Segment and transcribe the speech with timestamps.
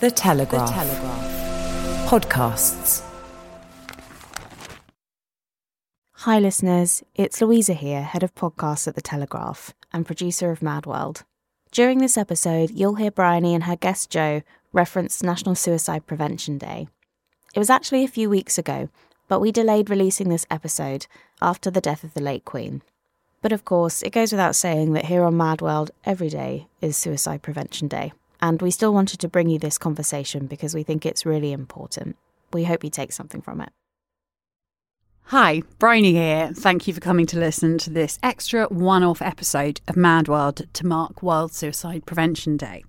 [0.00, 0.68] The Telegraph.
[0.68, 2.08] The Telegraph.
[2.08, 3.02] Podcasts.
[6.12, 7.04] Hi, listeners.
[7.14, 11.22] It's Louisa here, head of podcasts at The Telegraph and producer of Mad World.
[11.70, 16.88] During this episode, you'll hear Bryony and her guest Joe reference National Suicide Prevention Day.
[17.54, 18.88] It was actually a few weeks ago,
[19.28, 21.06] but we delayed releasing this episode
[21.40, 22.82] after the death of the late Queen.
[23.42, 26.96] But of course, it goes without saying that here on Mad World, every day is
[26.96, 28.12] Suicide Prevention Day.
[28.44, 32.18] And we still wanted to bring you this conversation because we think it's really important.
[32.52, 33.70] We hope you take something from it.
[35.28, 36.50] Hi, Bryony here.
[36.54, 40.66] Thank you for coming to listen to this extra one off episode of Mad World
[40.74, 42.84] to mark World Suicide Prevention Day.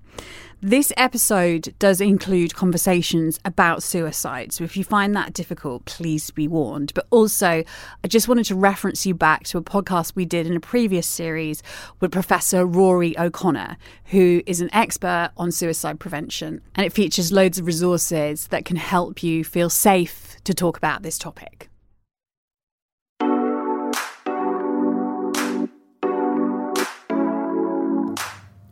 [0.61, 6.47] This episode does include conversations about suicide, so if you find that difficult, please be
[6.47, 6.93] warned.
[6.95, 7.63] But also,
[8.03, 11.05] I just wanted to reference you back to a podcast we did in a previous
[11.07, 11.61] series
[11.99, 17.59] with Professor Rory O'Connor, who is an expert on suicide prevention, and it features loads
[17.59, 21.69] of resources that can help you feel safe to talk about this topic.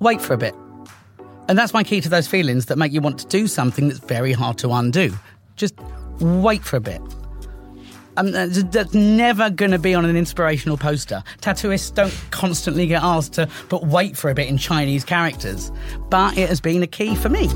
[0.03, 0.53] wait for a bit.
[1.47, 3.99] And that's my key to those feelings that make you want to do something that's
[3.99, 5.13] very hard to undo.
[5.55, 5.75] Just
[6.19, 7.01] wait for a bit.
[8.15, 11.23] Um, that's never going to be on an inspirational poster.
[11.41, 15.71] Tattooists don't constantly get asked to but wait for a bit in Chinese characters,
[16.09, 17.47] but it has been a key for me.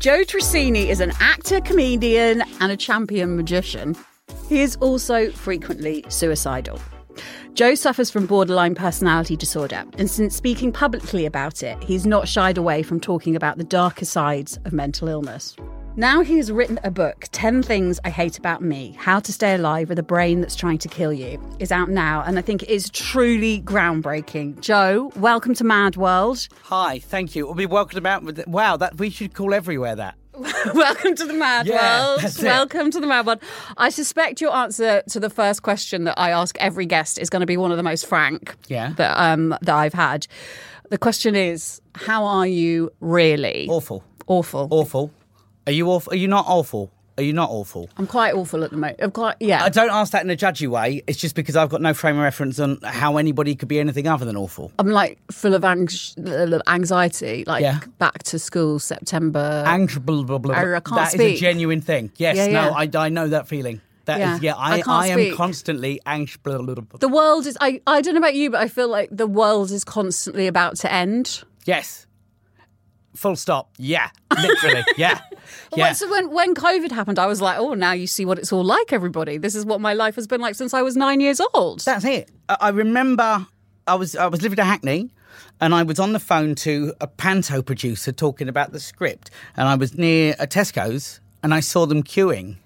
[0.00, 3.96] Joe Tracini is an actor, comedian, and a champion magician.
[4.48, 6.80] He is also frequently suicidal.
[7.54, 12.58] Joe suffers from borderline personality disorder, and since speaking publicly about it, he's not shied
[12.58, 15.56] away from talking about the darker sides of mental illness.
[15.96, 19.56] Now he has written a book, 10 Things I Hate About Me How to Stay
[19.56, 22.62] Alive with a Brain That's Trying to Kill You, is out now, and I think
[22.62, 24.60] it is truly groundbreaking.
[24.60, 26.46] Joe, welcome to Mad World.
[26.62, 27.44] Hi, thank you.
[27.44, 30.14] We'll be welcomed about with wow, that we should call everywhere that.
[30.74, 32.20] Welcome to the Mad Yeah, World.
[32.22, 32.44] that's it.
[32.46, 33.40] Welcome to the Mad World.
[33.76, 37.40] I suspect your answer to the first question that I ask every guest is going
[37.40, 38.92] to be one of the most frank Yeah.
[38.96, 40.26] that um that I've had.
[40.88, 43.66] The question is, how are you really?
[43.68, 44.02] Awful.
[44.26, 44.68] Awful.
[44.70, 45.10] Awful.
[45.66, 46.12] Are you awful?
[46.12, 46.90] Are you not awful?
[47.20, 47.90] Are you not awful?
[47.98, 48.98] I'm quite awful at the moment.
[49.02, 49.62] I'm quite yeah.
[49.62, 51.02] I don't ask that in a judgy way.
[51.06, 54.06] It's just because I've got no frame of reference on how anybody could be anything
[54.08, 54.72] other than awful.
[54.78, 55.88] I'm like full of ang-
[56.26, 57.44] uh, anxiety.
[57.46, 57.80] Like Yeah.
[57.98, 59.64] back to school September.
[59.66, 61.36] Ang- blah, blah, blah, I can't That is speak.
[61.36, 62.10] a genuine thing.
[62.16, 62.88] Yes, Yeah, no, yeah.
[63.02, 63.82] I, I know that feeling.
[64.06, 64.54] That is, Yeah.
[64.54, 66.38] yeah, I I, I, am constantly anxious.
[66.42, 67.58] The world is.
[67.60, 70.76] I I don't know about you, but I feel like the world is constantly about
[70.76, 71.42] to end.
[71.66, 72.06] Yes.
[73.20, 73.68] Full stop.
[73.76, 74.08] Yeah.
[74.34, 74.82] Literally.
[74.96, 75.20] yeah.
[75.76, 75.92] Yeah.
[75.92, 78.64] So when when COVID happened, I was like, oh, now you see what it's all
[78.64, 78.94] like.
[78.94, 81.80] Everybody, this is what my life has been like since I was nine years old.
[81.80, 82.30] That's it.
[82.48, 83.46] I remember
[83.86, 85.10] I was I was living at Hackney
[85.60, 89.68] and I was on the phone to a panto producer talking about the script and
[89.68, 92.56] I was near a Tesco's and I saw them queuing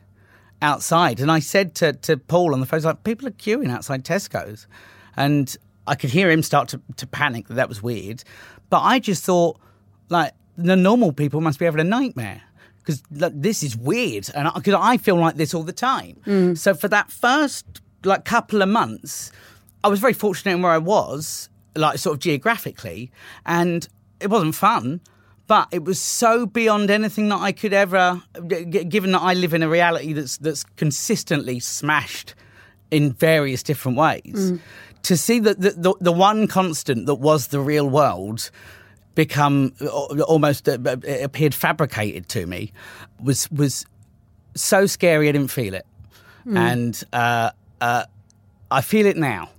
[0.63, 4.05] outside and I said to, to Paul on the phone, like, people are queuing outside
[4.05, 4.69] Tesco's
[5.17, 5.57] and
[5.89, 8.23] I could hear him start to, to panic that that was weird.
[8.71, 9.59] But I just thought,
[10.09, 12.43] like, the normal people must be having a nightmare
[12.79, 16.21] because like, this is weird, and because I, feel like this all the time.
[16.27, 16.59] Mm.
[16.59, 17.65] So for that first
[18.05, 19.33] like couple of months,
[19.83, 23.11] I was very fortunate in where I was, like sort of geographically,
[23.47, 23.89] and
[24.21, 25.01] it wasn't fun.
[25.47, 29.63] But it was so beyond anything that I could ever, given that I live in
[29.63, 32.35] a reality that's that's consistently smashed
[32.91, 34.23] in various different ways.
[34.53, 34.61] Mm.
[35.03, 38.51] To see that the, the the one constant that was the real world
[39.15, 39.73] become
[40.27, 40.79] almost uh,
[41.23, 42.73] appeared fabricated to me
[43.23, 43.87] was was
[44.55, 45.87] so scary I didn't feel it,
[46.57, 48.05] and uh, uh,
[48.71, 49.51] I feel it now.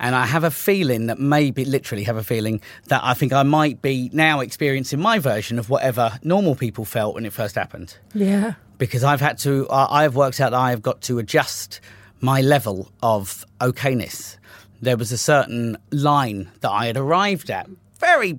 [0.00, 3.44] And I have a feeling that maybe, literally, have a feeling that I think I
[3.44, 7.96] might be now experiencing my version of whatever normal people felt when it first happened
[8.12, 8.54] yeah.
[8.78, 11.80] because I've had to, I I've worked out that I've got to adjust
[12.20, 14.38] my level of okayness.
[14.80, 17.68] There was a certain line that I had arrived at
[18.02, 18.38] very,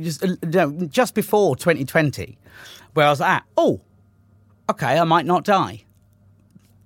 [0.00, 2.38] just, uh, just before 2020,
[2.94, 3.80] where I was at, oh,
[4.70, 5.84] okay, I might not die.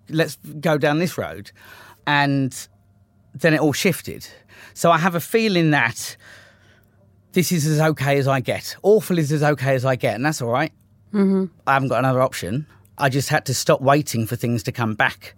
[0.09, 1.53] Let's go down this road.
[2.07, 2.69] And
[3.35, 4.27] then it all shifted.
[4.75, 6.17] So I have a feeling that
[7.33, 8.77] this is as okay as I get.
[8.83, 10.73] Awful is as okay as I get, and that's all right.
[11.67, 12.67] I haven't got another option.
[12.97, 15.35] I just had to stop waiting for things to come back.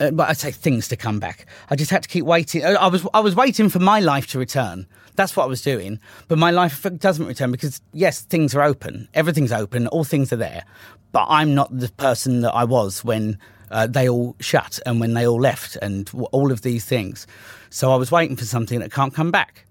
[0.00, 1.46] Uh, but I say things to come back.
[1.70, 2.64] I just had to keep waiting.
[2.64, 4.86] I I was I was waiting for my life to return.
[5.16, 6.00] That's what I was doing.
[6.28, 9.08] But my life doesn't return because yes, things are open.
[9.14, 9.86] Everything's open.
[9.88, 10.64] All things are there.
[11.12, 13.38] But I'm not the person that I was when
[13.70, 17.26] uh, they all shut and when they all left and w- all of these things.
[17.70, 19.66] So I was waiting for something that can't come back.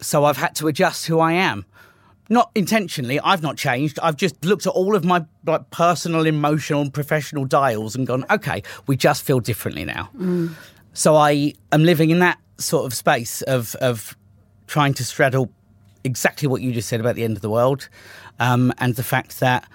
[0.00, 1.64] so I've had to adjust who I am.
[2.30, 3.98] Not intentionally, I've not changed.
[4.02, 8.24] I've just looked at all of my like personal, emotional, and professional dials and gone,
[8.30, 10.08] okay, we just feel differently now.
[10.94, 14.16] So I am living in that sort of space of of
[14.66, 15.50] trying to straddle
[16.02, 17.88] exactly what you just said about the end of the world,
[18.38, 19.68] um, and the fact that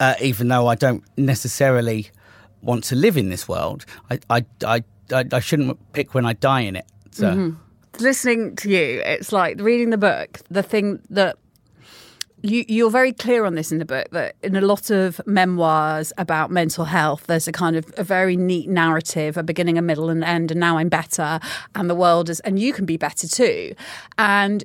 [0.00, 2.10] uh, even though I don't necessarily
[2.62, 4.84] want to live in this world, I I I,
[5.32, 6.86] I, shouldn't pick when I die in it.
[7.12, 7.54] So
[8.00, 10.40] listening to you, it's like reading the book.
[10.50, 11.38] The thing that
[12.46, 16.12] you, you're very clear on this in the book that in a lot of memoirs
[16.16, 20.08] about mental health, there's a kind of a very neat narrative, a beginning, a middle,
[20.08, 21.40] and end, and now I'm better,
[21.74, 23.74] and the world is, and you can be better too.
[24.16, 24.64] And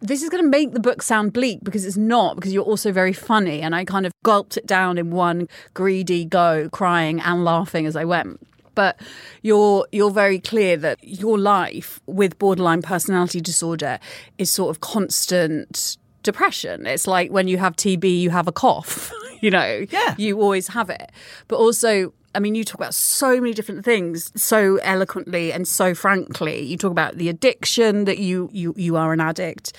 [0.00, 2.92] this is going to make the book sound bleak because it's not, because you're also
[2.92, 3.60] very funny.
[3.62, 7.96] And I kind of gulped it down in one greedy go, crying and laughing as
[7.96, 8.40] I went.
[8.74, 9.00] But
[9.42, 13.98] you're you're very clear that your life with borderline personality disorder
[14.38, 16.86] is sort of constant depression.
[16.86, 19.12] It's like when you have TB, you have a cough.
[19.40, 20.14] you know, Yeah.
[20.18, 21.10] you always have it.
[21.48, 25.94] But also, I mean, you talk about so many different things so eloquently and so
[25.94, 26.60] frankly.
[26.62, 29.72] You talk about the addiction that you you you are an addict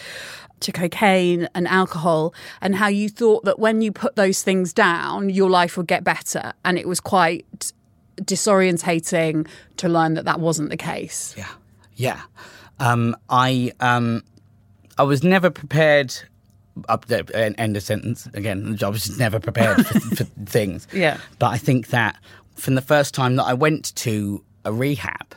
[0.61, 5.27] to cocaine and alcohol and how you thought that when you put those things down
[5.29, 7.71] your life would get better and it was quite
[8.17, 9.47] disorientating
[9.77, 11.33] to learn that that wasn't the case.
[11.37, 11.47] Yeah,
[11.95, 12.21] yeah.
[12.79, 14.23] Um, I um,
[14.97, 16.15] I was never prepared.
[16.87, 18.77] Up end of sentence again.
[18.81, 20.87] I was just never prepared for, for things.
[20.93, 21.17] Yeah.
[21.39, 22.17] But I think that
[22.55, 25.35] from the first time that I went to a rehab,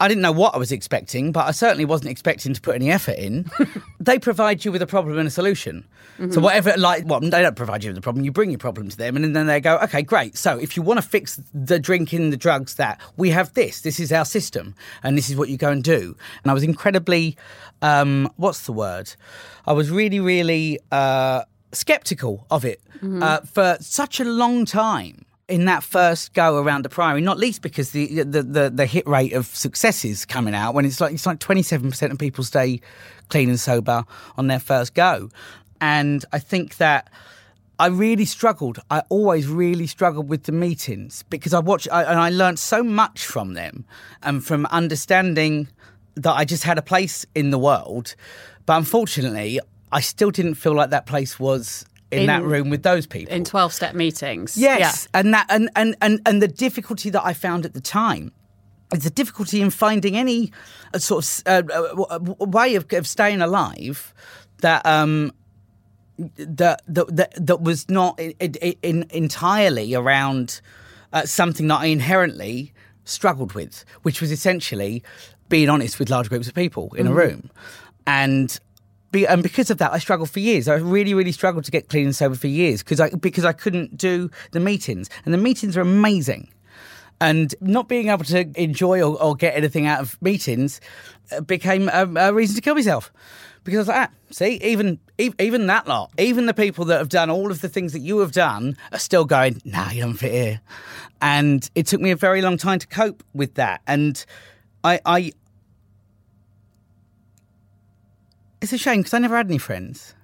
[0.00, 2.90] I didn't know what I was expecting, but I certainly wasn't expecting to put any
[2.90, 3.50] effort in.
[4.00, 5.84] they provide you with a problem and a solution.
[6.32, 8.24] So whatever, like, well, they don't provide you with a problem.
[8.26, 10.36] You bring your problem to them, and then they go, okay, great.
[10.36, 13.80] So if you want to fix the drinking, the drugs, that we have this.
[13.80, 16.16] This is our system, and this is what you go and do.
[16.42, 17.38] And I was incredibly,
[17.80, 19.14] um, what's the word?
[19.66, 25.64] I was really, really uh, skeptical of it uh, for such a long time in
[25.66, 29.32] that first go around the Priory, not least because the, the the the hit rate
[29.32, 32.44] of success is coming out when it's like it's like twenty seven percent of people
[32.44, 32.80] stay
[33.28, 34.04] clean and sober
[34.36, 35.28] on their first go,
[35.80, 37.10] and I think that.
[37.78, 38.78] I really struggled.
[38.90, 42.82] I always really struggled with the meetings because I watched I, and I learned so
[42.82, 43.86] much from them
[44.22, 45.66] and from understanding
[46.16, 48.16] that I just had a place in the world.
[48.66, 49.60] But unfortunately,
[49.92, 53.34] I still didn't feel like that place was in, In- that room with those people.
[53.34, 54.56] In 12 step meetings.
[54.56, 58.32] Yes, and that and, and and and the difficulty that I found at the time
[58.92, 60.52] is the difficulty in finding any
[60.92, 61.62] uh, sort of uh,
[62.10, 64.12] uh, way of, of staying alive
[64.58, 65.32] that um
[66.36, 68.32] that that that, that was not in,
[68.82, 70.60] in, entirely around
[71.12, 72.72] uh, something that I inherently
[73.04, 75.02] struggled with, which was essentially
[75.48, 77.50] being honest with large groups of people in a room,
[78.06, 78.58] and.
[79.10, 80.68] Be, and because of that, I struggled for years.
[80.68, 83.52] I really, really struggled to get clean and sober for years because I because I
[83.52, 86.48] couldn't do the meetings, and the meetings are amazing.
[87.22, 90.80] And not being able to enjoy or, or get anything out of meetings
[91.32, 93.12] uh, became a, a reason to kill myself.
[93.62, 97.10] Because I was like, ah, see, even even that lot, even the people that have
[97.10, 100.14] done all of the things that you have done are still going, nah, you don't
[100.14, 100.60] fit here.
[101.20, 103.82] And it took me a very long time to cope with that.
[103.86, 104.24] And
[104.82, 105.32] I, I
[108.60, 110.14] it's a shame because I never had any friends.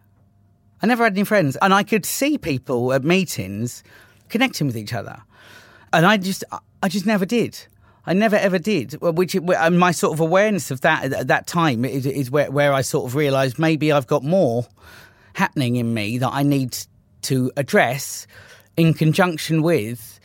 [0.82, 3.82] I never had any friends, and I could see people at meetings
[4.28, 5.22] connecting with each other,
[5.92, 6.44] and I just,
[6.82, 7.58] I just never did.
[8.06, 8.94] I never ever did.
[9.00, 12.72] Which and my sort of awareness of that at that time is, is where where
[12.72, 14.66] I sort of realised maybe I've got more
[15.34, 16.78] happening in me that I need
[17.22, 18.26] to address
[18.76, 20.20] in conjunction with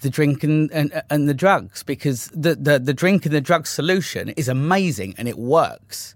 [0.00, 3.66] the drink and, and, and the drugs because the, the, the drink and the drug
[3.66, 6.14] solution is amazing and it works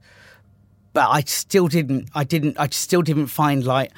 [0.99, 2.09] but I still didn't.
[2.12, 2.59] I didn't.
[2.59, 3.93] I still didn't find like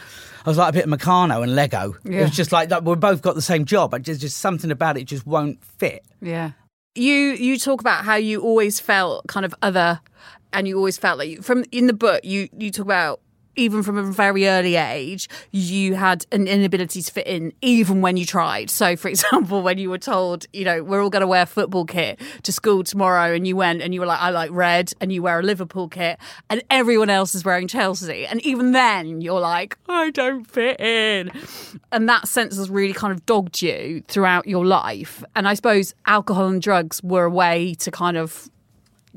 [0.45, 1.97] I was like a bit of Meccano and Lego.
[2.04, 2.85] It was just like that.
[2.85, 3.92] We both got the same job.
[3.92, 6.04] but just just something about it just won't fit.
[6.21, 6.50] Yeah.
[6.95, 10.02] You you talk about how you always felt kind of other
[10.52, 13.23] and you always felt like you, from in the book you you talk about
[13.57, 18.16] even from a very early age you had an inability to fit in even when
[18.16, 18.71] you tried.
[18.71, 21.85] So for example when you were told you know we're all going to wear football
[21.85, 25.12] kit to school tomorrow and you went and you were like I like red and
[25.12, 29.40] you wear a Liverpool kit and everyone else is wearing Chelsea and even then you're
[29.40, 31.30] like I don't fit in.
[31.92, 35.25] And that sense has really kind of dogged you throughout your life.
[35.35, 38.50] And I suppose alcohol and drugs were a way to kind of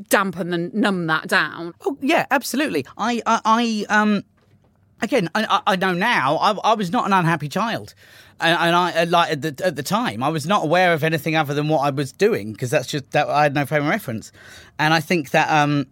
[0.09, 2.85] dampen and numb that down Oh yeah, absolutely.
[2.97, 4.23] I I, I um
[5.01, 7.93] again I, I- I know now I, I was not an unhappy child.
[8.39, 11.03] And, and I uh, like at the, at the time I was not aware of
[11.03, 13.83] anything other than what I was doing because that's just that I had no frame
[13.83, 14.31] of reference,
[14.79, 15.85] and I think that um,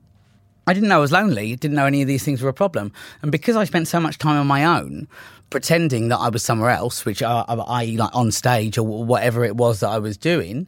[0.66, 2.92] I didn't know I was lonely, didn't know any of these things were a problem.
[3.22, 5.08] And because I spent so much time on my own,
[5.52, 9.56] pretending that I was somewhere else, which I, I like on stage or whatever it
[9.56, 10.68] was that I was doing,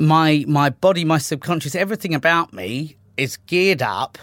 [0.00, 4.18] my my body, my subconscious, everything about me is geared up.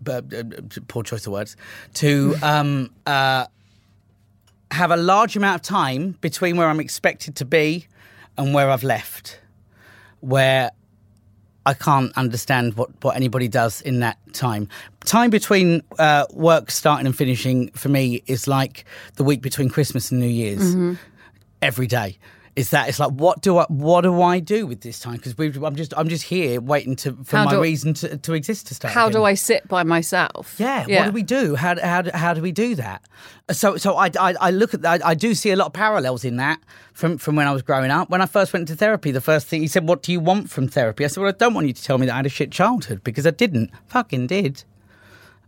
[0.00, 0.44] But, uh,
[0.86, 1.56] poor choice of words.
[1.94, 3.46] To um, uh,
[4.70, 7.86] have a large amount of time between where I'm expected to be
[8.36, 9.40] and where I've left,
[10.20, 10.70] where
[11.64, 14.68] I can't understand what, what anybody does in that time.
[15.06, 18.84] Time between uh, work starting and finishing for me is like
[19.16, 20.94] the week between Christmas and New Year's Mm-hmm.
[21.62, 22.18] every day.
[22.56, 25.16] Is that it's like what do I what do I do with this time?
[25.16, 28.68] Because I'm just I'm just here waiting to for How my reason to, to exist
[28.68, 28.94] to start.
[28.94, 29.20] How again.
[29.20, 30.54] do I sit by myself?
[30.58, 31.56] Yeah, yeah, what do we do?
[31.56, 33.02] How, how, do- how do we do that?
[33.50, 35.04] So so I, I, I look at that.
[35.04, 36.60] I do see a lot of parallels in that
[36.92, 38.08] from, from when I was growing up.
[38.08, 40.48] When I first went to therapy, the first thing he said, "What do you want
[40.48, 42.26] from therapy?" I said, "Well, I don't want you to tell me that I had
[42.26, 43.70] a shit childhood because I didn't.
[43.88, 44.62] Fucking did."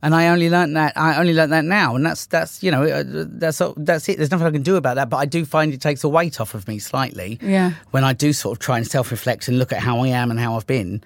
[0.03, 0.93] And I only learned that.
[0.97, 4.19] I only learned that now, and that's that's you know uh, that's that's it.
[4.19, 5.09] There's nothing I can do about that.
[5.09, 7.39] But I do find it takes a weight off of me slightly.
[7.43, 7.73] Yeah.
[7.91, 10.31] When I do sort of try and self reflect and look at how I am
[10.31, 11.03] and how I've been,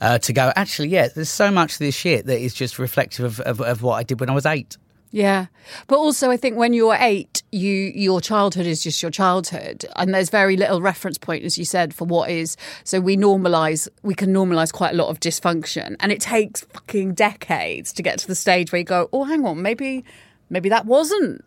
[0.00, 3.24] uh, to go actually, yeah, there's so much of this shit that is just reflective
[3.24, 4.76] of, of, of what I did when I was eight.
[5.14, 5.46] Yeah,
[5.86, 10.12] but also I think when you're eight, you your childhood is just your childhood, and
[10.12, 12.56] there's very little reference point, as you said, for what is.
[12.82, 17.14] So we normalize, we can normalize quite a lot of dysfunction, and it takes fucking
[17.14, 20.04] decades to get to the stage where you go, oh, hang on, maybe,
[20.50, 21.44] maybe that wasn't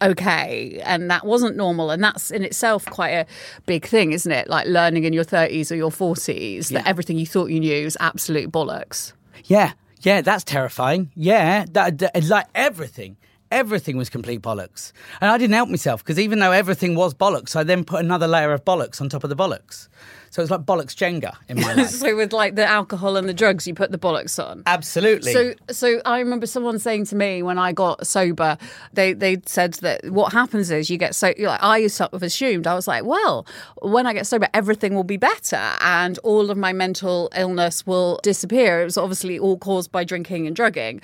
[0.00, 1.90] okay and that wasn't normal.
[1.90, 3.26] And that's in itself quite a
[3.66, 4.46] big thing isn't it?
[4.46, 7.96] Like learning in your 30s or your 40s that everything you thought you knew is
[7.98, 9.12] absolute bollocks.
[9.46, 9.72] Yeah,
[10.06, 11.10] yeah, that's terrifying.
[11.16, 13.16] Yeah, that, that like everything.
[13.50, 14.92] Everything was complete bollocks.
[15.20, 18.28] And I didn't help myself because even though everything was bollocks, I then put another
[18.28, 19.88] layer of bollocks on top of the bollocks.
[20.36, 21.88] So it's like bollocks Jenga in my life.
[21.88, 25.32] so with like the alcohol and the drugs you put the bollocks on Absolutely.
[25.32, 28.58] So, so I remember someone saying to me when I got sober,
[28.92, 31.32] they they said that what happens is you get so.
[31.38, 33.46] Like, I sort of assumed I was like, well,
[33.80, 38.20] when I get sober, everything will be better, and all of my mental illness will
[38.22, 38.82] disappear.
[38.82, 41.00] It was obviously all caused by drinking and drugging,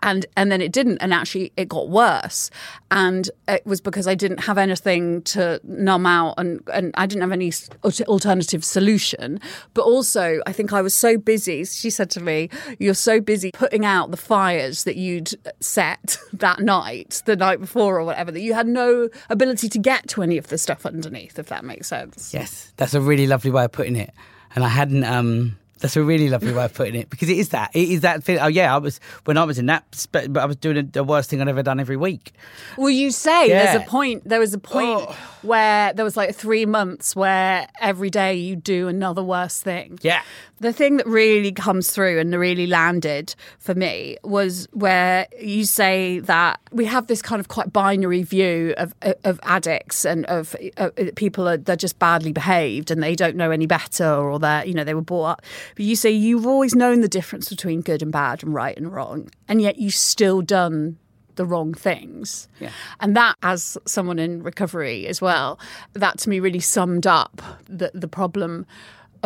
[0.00, 2.50] and and then it didn't, and actually it got worse,
[2.92, 7.22] and it was because I didn't have anything to numb out, and and I didn't
[7.22, 9.40] have any s- alter- alternative solution.
[9.74, 11.64] But also, I think I was so busy.
[11.64, 12.38] She said to me,
[12.78, 15.30] "You're so busy putting out the fires that you'd
[15.60, 20.02] set that night, the night before, or whatever, that you had no ability to get
[20.12, 21.38] to any of the stuff underneath.
[21.38, 24.12] If that makes sense." Yes, that's a really lovely way of putting it.
[24.54, 25.04] And I hadn't.
[25.04, 27.70] um That's a really lovely way of putting it because it is that.
[27.74, 28.24] It is that.
[28.24, 28.38] Thing.
[28.38, 30.06] Oh yeah, I was when I was in that.
[30.10, 32.32] But I was doing the worst thing I'd ever done every week.
[32.78, 34.26] Well, you say there's a point.
[34.26, 35.16] There was a point Oh.
[35.42, 39.98] where there was like three months where every day you do another worse thing.
[40.02, 40.22] Yeah.
[40.58, 46.20] The thing that really comes through and really landed for me was where you say
[46.20, 50.88] that we have this kind of quite binary view of of addicts and of uh,
[51.14, 54.72] people are they're just badly behaved and they don't know any better or they're you
[54.72, 55.42] know they were brought up.
[55.74, 58.92] But you say you've always known the difference between good and bad and right and
[58.92, 60.98] wrong, and yet you've still done
[61.36, 62.48] the wrong things.
[62.60, 62.70] Yeah.
[63.00, 65.58] And that, as someone in recovery as well,
[65.92, 68.66] that to me really summed up the, the problem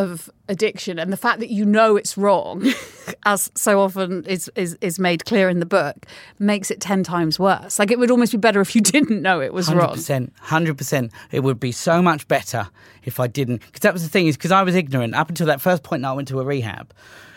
[0.00, 2.66] of addiction and the fact that you know it's wrong,
[3.24, 6.06] as so often is, is is made clear in the book,
[6.38, 7.78] makes it ten times worse.
[7.78, 9.94] Like it would almost be better if you didn't know it was Hundred wrong.
[9.94, 11.12] percent, hundred percent.
[11.30, 12.68] It would be so much better
[13.04, 13.58] if I didn't.
[13.66, 16.02] Because that was the thing is because I was ignorant up until that first point
[16.02, 16.92] that I went to a rehab.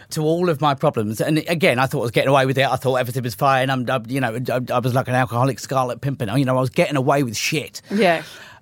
[0.10, 2.68] To all of my problems, and again, I thought I was getting away with it.
[2.68, 3.72] I thought everything was fine.
[3.72, 6.38] I'm, I, you know, I, I was like an alcoholic Scarlet Pimpernel.
[6.38, 7.82] You know, I was getting away with shit.
[7.90, 8.22] Yeah.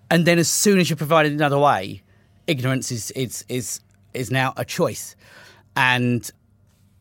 [0.09, 2.03] And then as soon as you're provided another way,
[2.47, 3.81] ignorance is is is
[4.13, 5.15] is now a choice,
[5.75, 6.29] and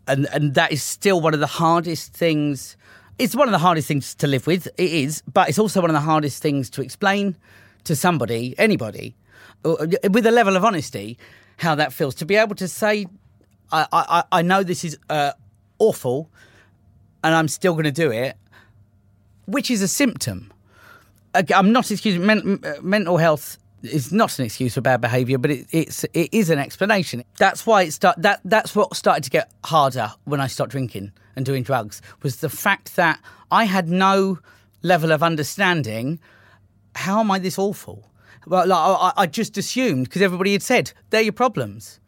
[0.06, 2.76] and and that is still one of the hardest things.
[3.18, 4.66] It's one of the hardest things to live with.
[4.78, 7.36] It is, but it's also one of the hardest things to explain
[7.84, 9.14] to somebody, anybody,
[9.64, 11.18] with a level of honesty,
[11.58, 12.14] how that feels.
[12.16, 13.06] To be able to say,
[13.72, 15.32] I I, I know this is uh,
[15.78, 16.30] awful,
[17.22, 18.36] and I'm still going to do it,
[19.46, 20.52] which is a symptom.
[21.34, 25.50] I'm not excusing men, uh, mental health is not an excuse for bad behaviour, but
[25.50, 27.24] it, it's it is an explanation.
[27.38, 31.12] That's why it start that that's what started to get harder when I stopped drinking
[31.36, 33.20] and doing drugs was the fact that
[33.50, 34.38] I had no
[34.82, 36.18] level of understanding.
[36.94, 38.06] How am I this awful?
[38.46, 42.00] Well, like, I, I just assumed because everybody had said they're your problems.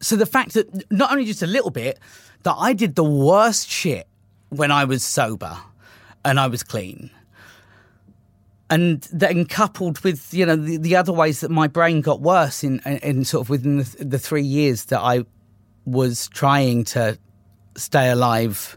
[0.00, 1.98] So the fact that not only just a little bit
[2.44, 4.06] that I did the worst shit
[4.48, 5.58] when I was sober
[6.24, 7.10] and I was clean
[8.70, 12.62] and then coupled with you know the, the other ways that my brain got worse
[12.62, 15.24] in in sort of within the, the three years that I
[15.84, 17.18] was trying to
[17.76, 18.76] stay alive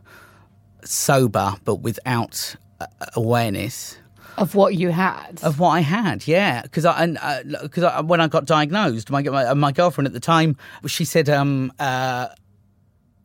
[0.84, 3.98] sober, but without uh, awareness
[4.38, 5.40] Of what you had.
[5.44, 6.28] of what I had.
[6.28, 10.20] Yeah, because I because I, when I got diagnosed, my my, my girlfriend at the
[10.20, 10.56] time,
[10.88, 12.28] she said, um, uh,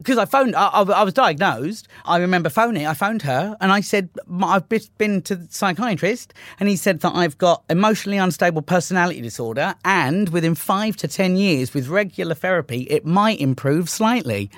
[0.06, 1.88] because I phoned, I, I was diagnosed.
[2.04, 2.86] I remember phoning.
[2.86, 4.08] I phoned her and I said
[4.40, 9.74] I've been to the psychiatrist, and he said that I've got emotionally unstable personality disorder,
[9.84, 14.48] and within five to ten years, with regular therapy, it might improve slightly.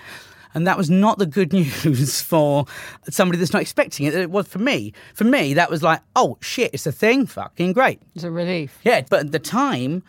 [0.52, 2.67] And that was not the good news for
[3.09, 4.14] somebody that's not expecting it.
[4.14, 4.93] It was for me.
[5.14, 7.25] For me, that was like, oh shit, it's a thing.
[7.25, 8.02] Fucking great.
[8.14, 8.78] It's a relief.
[8.85, 10.02] Yeah, but at the time,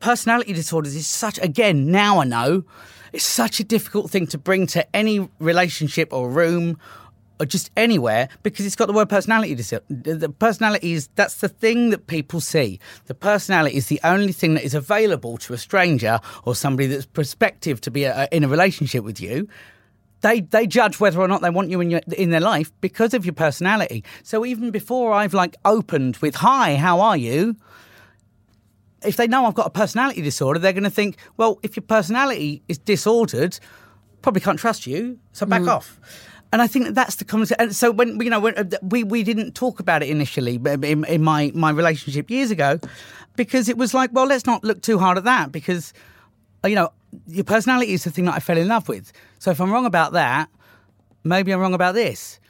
[0.00, 2.64] personality disorders is such, again, now I know,
[3.12, 6.78] it's such a difficult thing to bring to any relationship or room
[7.40, 9.54] or just anywhere because it's got the word personality.
[9.54, 12.80] The personality is, that's the thing that people see.
[13.06, 17.06] The personality is the only thing that is available to a stranger or somebody that's
[17.06, 19.48] prospective to be a, in a relationship with you
[20.20, 23.14] they they judge whether or not they want you in your in their life because
[23.14, 24.04] of your personality.
[24.22, 27.56] So even before I've like opened with "Hi, how are you?"
[29.04, 31.82] If they know I've got a personality disorder, they're going to think, "Well, if your
[31.82, 33.58] personality is disordered,
[34.22, 36.00] probably can't trust you, so back off."
[36.52, 37.60] And I think that that's the conversation.
[37.60, 41.04] And so when you know when, uh, we we didn't talk about it initially in,
[41.04, 42.80] in my my relationship years ago,
[43.36, 45.92] because it was like, well, let's not look too hard at that because
[46.66, 46.92] you know,
[47.26, 49.12] your personality is the thing that I fell in love with.
[49.38, 50.48] So if I'm wrong about that,
[51.24, 52.40] maybe I'm wrong about this.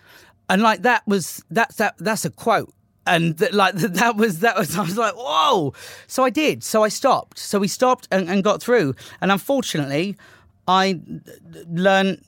[0.49, 2.73] And like that was that's that that's a quote.
[3.09, 5.73] And th- like that was that was I was like whoa.
[6.07, 6.63] So I did.
[6.63, 7.39] So I stopped.
[7.39, 8.95] So we stopped and, and got through.
[9.21, 10.17] And unfortunately,
[10.67, 11.01] I
[11.69, 12.23] learned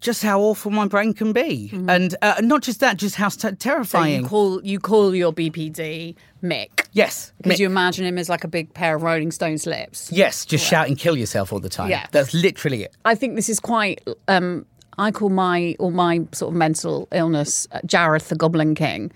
[0.00, 3.38] just how awful my brain can be, and uh, not just that, just how t-
[3.40, 4.26] So you terrifying.
[4.26, 8.72] call you call your BPD Mick yes, because you imagine him as like a big
[8.72, 10.10] pair of Rolling Stones lips.
[10.10, 11.90] yes, just shouting "kill yourself" all the time.
[11.90, 12.06] Yeah.
[12.12, 12.96] that's literally it.
[13.04, 14.00] I think this is quite.
[14.26, 14.64] Um,
[15.00, 19.10] I call my or my sort of mental illness uh, Jareth the Goblin King.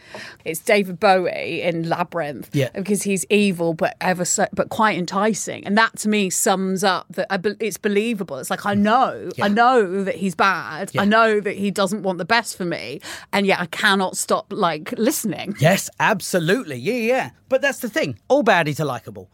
[0.44, 2.70] It's David Bowie in Labyrinth, Yeah.
[2.74, 7.06] because he's evil but ever so but quite enticing, and that to me sums up
[7.10, 8.38] that I be- it's believable.
[8.38, 12.18] It's like I know, I know that he's bad, I know that he doesn't want
[12.18, 13.00] the best for me,
[13.32, 15.54] and yet I cannot stop like listening.
[15.60, 16.76] Yes, absolutely.
[16.76, 17.30] Yeah, yeah.
[17.48, 18.18] But that's the thing.
[18.28, 19.28] All baddies are likable.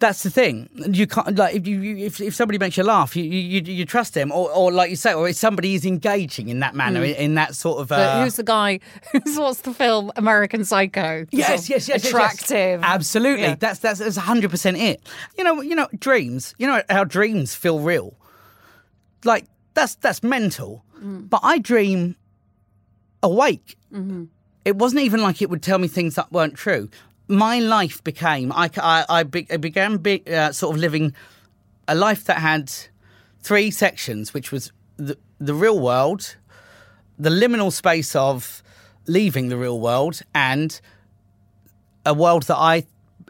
[0.00, 0.68] That's the thing.
[0.74, 3.84] You can't like if you, you if, if somebody makes you laugh, you you, you
[3.84, 7.02] trust them, or, or like you say, or if somebody is engaging in that manner,
[7.04, 7.88] in, in that sort of.
[7.88, 8.80] But Uh, who's the guy?
[9.12, 11.26] Who's what's the film American Psycho?
[11.30, 12.06] Yes, yes, yes, yes, yes.
[12.06, 12.80] attractive.
[12.82, 13.54] Absolutely, Yeah.
[13.56, 15.00] that's that's that's hundred percent it.
[15.36, 16.54] You know, you know, dreams.
[16.58, 18.14] You know how dreams feel real.
[19.24, 20.84] Like that's that's mental.
[21.02, 21.28] Mm.
[21.28, 22.16] But I dream
[23.22, 23.76] awake.
[23.92, 24.24] Mm-hmm.
[24.64, 26.88] It wasn't even like it would tell me things that weren't true.
[27.28, 31.14] My life became I I, I, be, I began be, uh, sort of living
[31.86, 32.72] a life that had
[33.42, 36.36] three sections, which was the the real world,
[37.18, 38.62] the liminal space of
[39.06, 40.80] leaving the real world, and
[42.04, 42.84] a world that I,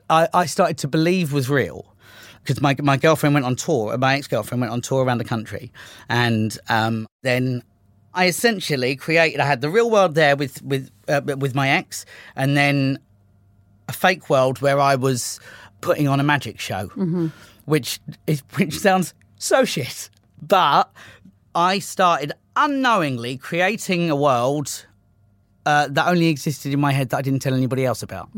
[0.08, 1.94] I, I started to believe was real.
[2.42, 5.24] Because my, my girlfriend went on tour, my ex girlfriend went on tour around the
[5.24, 5.70] country.
[6.08, 7.62] And um, then
[8.14, 12.06] I essentially created, I had the real world there with, with, uh, with my ex,
[12.36, 12.98] and then
[13.88, 15.40] a fake world where I was
[15.80, 16.88] putting on a magic show,
[17.64, 20.10] which, is, which sounds so shit.
[20.40, 20.90] But
[21.54, 24.86] I started unknowingly creating a world
[25.66, 28.28] uh, that only existed in my head that I didn't tell anybody else about.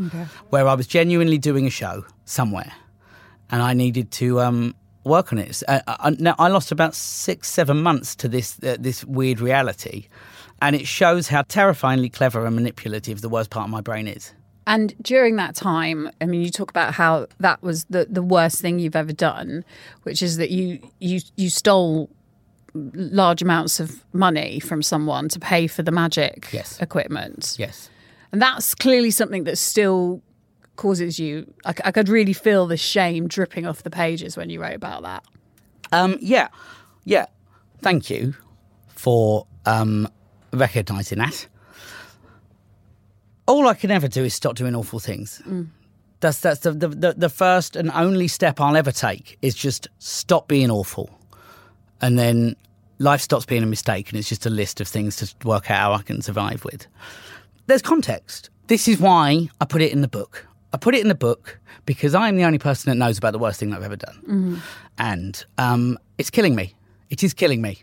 [0.50, 2.72] Where I was genuinely doing a show somewhere,
[3.50, 5.62] and I needed to um, work on it.
[5.68, 10.08] Uh, I, now I lost about six, seven months to this uh, this weird reality,
[10.60, 14.32] and it shows how terrifyingly clever and manipulative the worst part of my brain is.
[14.66, 18.60] And during that time, I mean, you talk about how that was the, the worst
[18.60, 19.64] thing you've ever done,
[20.02, 22.10] which is that you you you stole
[22.74, 26.80] large amounts of money from someone to pay for the magic Yes.
[26.80, 27.56] equipment.
[27.58, 27.90] Yes.
[28.32, 30.22] And that's clearly something that still
[30.76, 31.52] causes you.
[31.64, 35.24] I could really feel the shame dripping off the pages when you wrote about that.
[35.90, 36.46] Um, yeah,
[37.04, 37.26] yeah.
[37.82, 38.34] Thank you
[38.94, 40.06] for um,
[40.52, 41.48] recognising that.
[43.50, 45.42] All I can ever do is stop doing awful things.
[46.20, 50.46] That's that's the, the the first and only step I'll ever take is just stop
[50.46, 51.10] being awful,
[52.00, 52.54] and then
[52.98, 55.78] life stops being a mistake, and it's just a list of things to work out
[55.78, 56.86] how I can survive with.
[57.66, 58.50] There's context.
[58.68, 60.46] This is why I put it in the book.
[60.72, 63.40] I put it in the book because I'm the only person that knows about the
[63.40, 64.62] worst thing that I've ever done,
[64.98, 66.74] and um, it's killing me.
[67.08, 67.82] It is killing me,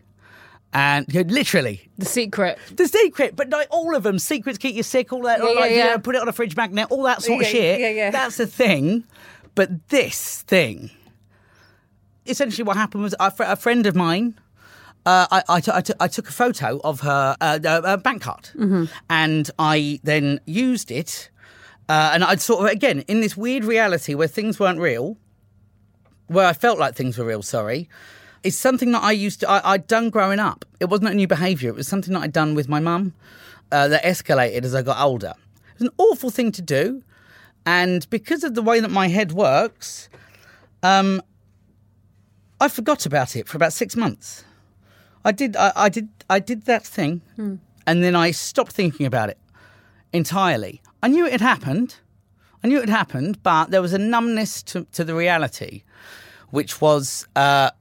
[0.73, 2.58] and you know, literally The secret.
[2.75, 5.56] the secret, but like all of them, secrets keep you sick, all that, Yeah, like,
[5.58, 5.86] yeah, you yeah.
[5.91, 7.80] know, put it on a fridge magnet, all that sort of shit.
[7.80, 8.12] yeah, yeah.
[8.12, 9.03] That's the thing.
[9.56, 10.91] But this thing,
[12.25, 14.39] essentially, what happened was a, fr- a friend of mine
[15.06, 17.97] uh, I, I, t- I, t- I took a photo of her uh, uh, uh,
[17.97, 18.49] bank card
[19.10, 21.30] and I then used it.
[21.88, 25.17] Uh, and I'd sort of, again, in this weird reality where things weren't real,
[26.27, 27.88] where I felt like things were real, sorry,
[28.43, 30.65] is something that I used to, I, I'd done growing up.
[30.80, 33.13] It wasn't a new behaviour, it was something that I'd done with my mum
[33.71, 35.34] uh, that escalated as I got older.
[35.73, 37.04] It was an awful thing to do.
[37.65, 40.08] And because of the way that my head works,
[40.84, 41.21] um,
[42.62, 44.45] I forgot about it for about six months.
[45.26, 47.21] I did, I, I did, I did that thing,
[47.86, 49.38] and then I stopped thinking about it
[50.13, 50.82] entirely.
[51.04, 51.95] I knew it had happened.
[52.63, 55.84] I knew it had happened, but there was a numbness to, to the reality,
[56.52, 57.71] which was, uh,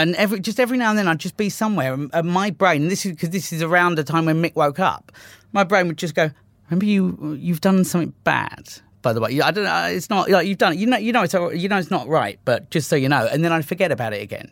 [0.00, 2.88] and every just every now and then I'd just be somewhere, and, and my brain.
[2.88, 5.12] This is because this is around the time when Mick woke up.
[5.52, 6.30] My brain would just go,
[6.68, 7.36] "Remember you?
[7.38, 8.68] You've done something bad."
[9.02, 9.84] By the way, I don't know.
[9.86, 10.78] It's not like you've done.
[10.78, 13.26] You know, you know it's you know it's not right, but just so you know.
[13.30, 14.50] And then I'd forget about it again,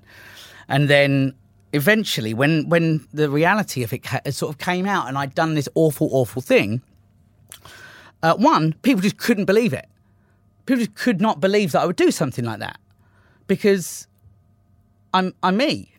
[0.69, 1.35] and then
[1.73, 5.55] eventually, when when the reality of it ca- sort of came out, and I'd done
[5.55, 6.83] this awful, awful thing.
[8.21, 9.87] Uh, one, people just couldn't believe it.
[10.67, 12.79] People just could not believe that I would do something like that
[13.47, 14.08] because
[15.19, 15.93] I'm I'm me.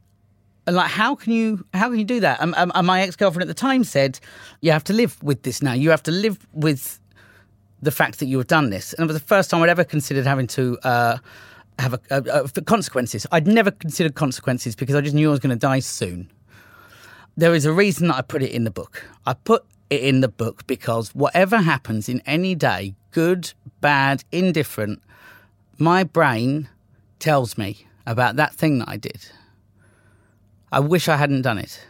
[0.66, 2.42] And like, how can you how can you do that?
[2.42, 4.20] And, and my ex girlfriend at the time said,
[4.62, 5.74] "You have to live with this now.
[5.74, 7.00] You have to live with
[7.82, 9.84] the fact that you have done this." And it was the first time I'd ever
[9.84, 11.18] considered having to uh,
[11.80, 13.26] have a, a, a, consequences.
[13.32, 16.32] I'd never considered consequences because I just knew I was going to die soon.
[17.36, 19.04] There is a reason that I put it in the book.
[19.26, 25.02] I put it in the book because whatever happens in any day, good, bad, indifferent,
[25.78, 26.70] my brain
[27.18, 29.28] tells me about that thing that I did.
[30.72, 31.86] I wish I hadn't done it.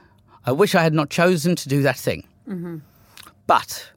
[0.45, 2.27] I wish I had not chosen to do that thing.
[2.47, 2.77] Mm-hmm.
[3.45, 3.91] But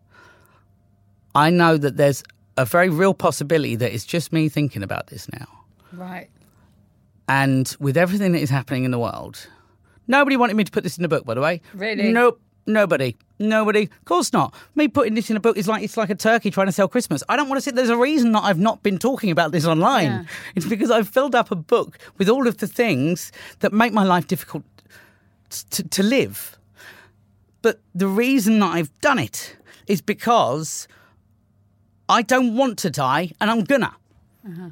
[1.35, 2.23] I know that there's
[2.57, 5.47] a very real possibility that it's just me thinking about this now.
[5.93, 6.29] Right.
[7.29, 9.47] And with everything that is happening in the world,
[10.07, 11.63] nobody wanted me to put this in the book, by the way.
[11.75, 12.13] Really?
[12.13, 12.41] Nope.
[12.67, 13.17] Nobody.
[13.39, 13.83] Nobody.
[13.85, 14.55] Of course not.
[14.77, 16.87] Me putting this in a book is like it's like a turkey trying to sell
[16.89, 17.23] Christmas.
[17.29, 17.75] I don't want to sit.
[17.75, 20.05] There's a reason that I've not been talking about this online.
[20.07, 20.25] Yeah.
[20.55, 24.05] It's because I've filled up a book with all of the things that make my
[24.05, 24.63] life difficult
[25.71, 26.57] to, to live.
[27.63, 29.57] But the reason that I've done it
[29.89, 30.87] is because
[32.09, 33.95] I don't want to die and I'm gonna.
[34.47, 34.71] Uh-huh.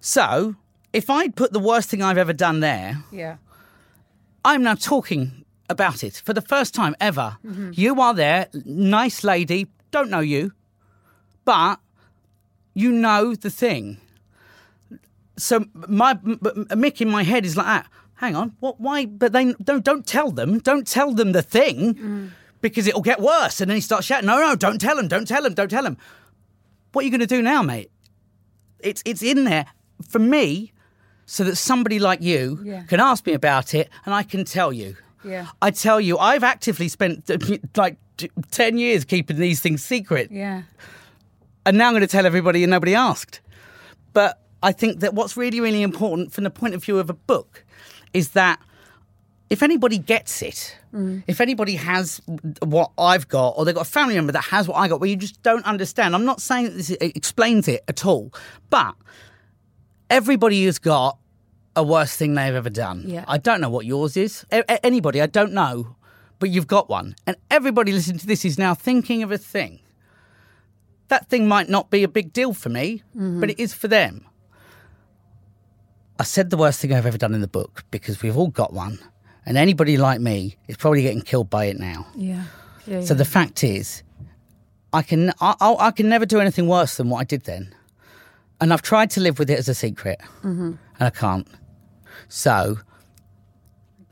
[0.00, 0.56] So
[0.92, 3.36] if I'd put the worst thing I've ever done there, Yeah.
[4.44, 5.41] I'm now talking
[5.72, 7.36] about it for the first time ever.
[7.72, 10.52] You are there, nice lady, don't know you,
[11.44, 11.80] but
[12.74, 13.98] you know the thing.
[15.36, 17.86] So my Mick in my head is like that.
[18.16, 18.78] Hang on, what?
[18.80, 19.06] Why?
[19.06, 20.58] But they don't don't tell them.
[20.60, 22.30] Don't tell them the thing
[22.60, 23.60] because it'll get worse.
[23.60, 25.08] And then he starts shouting, "No, no, don't tell him!
[25.08, 25.54] Don't tell him!
[25.54, 25.96] Don't tell him!"
[26.92, 27.90] What are you going to do now, mate?
[28.78, 29.66] It's it's in there
[30.08, 30.72] for me,
[31.26, 32.82] so that somebody like you Yeah.
[32.84, 34.96] can ask me about it, and I can tell you.
[35.24, 35.46] Yeah.
[35.60, 37.30] I tell you, I've actively spent
[37.76, 37.96] like
[38.50, 40.62] ten years keeping these things secret, Yeah.
[41.66, 43.40] and now I'm going to tell everybody, and nobody asked.
[44.12, 47.14] But I think that what's really, really important from the point of view of a
[47.14, 47.64] book
[48.12, 48.60] is that
[49.50, 51.22] if anybody gets it, mm.
[51.26, 52.20] if anybody has
[52.62, 55.10] what I've got, or they've got a family member that has what I got, where
[55.10, 58.32] you just don't understand, I'm not saying that this explains it at all,
[58.70, 58.94] but
[60.08, 61.18] everybody has got
[61.74, 63.04] a worse thing they've ever done.
[63.06, 63.24] Yeah.
[63.26, 64.44] I don't know what yours is.
[64.52, 65.96] A- anybody, I don't know,
[66.38, 67.14] but you've got one.
[67.26, 69.80] And everybody listening to this is now thinking of a thing.
[71.08, 73.40] That thing might not be a big deal for me, mm-hmm.
[73.40, 74.26] but it is for them.
[76.18, 78.72] I said the worst thing I've ever done in the book because we've all got
[78.72, 78.98] one.
[79.44, 82.06] And anybody like me is probably getting killed by it now.
[82.14, 82.44] Yeah.
[82.86, 83.00] Yeah.
[83.00, 84.02] So the fact is,
[84.92, 87.74] I can I, I, I can never do anything worse than what I did then,
[88.60, 90.72] and I've tried to live with it as a secret, mm-hmm.
[90.72, 91.48] and I can't.
[92.28, 92.78] So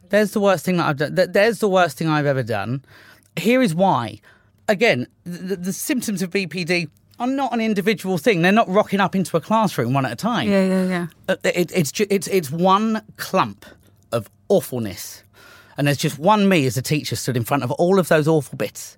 [0.08, 1.14] there's the worst thing that I've done.
[1.32, 2.84] There's the worst thing I've ever done.
[3.36, 4.20] Here is why.
[4.68, 8.42] Again, the, the symptoms of BPD are not an individual thing.
[8.42, 10.48] They're not rocking up into a classroom one at a time.
[10.48, 10.64] yeah.
[10.64, 10.84] Yeah.
[10.88, 11.06] Yeah.
[11.28, 13.66] Uh, It, it's, it's, it's one clump
[14.12, 15.22] of awfulness.
[15.76, 18.26] And there's just one me as a teacher stood in front of all of those
[18.28, 18.96] awful bits.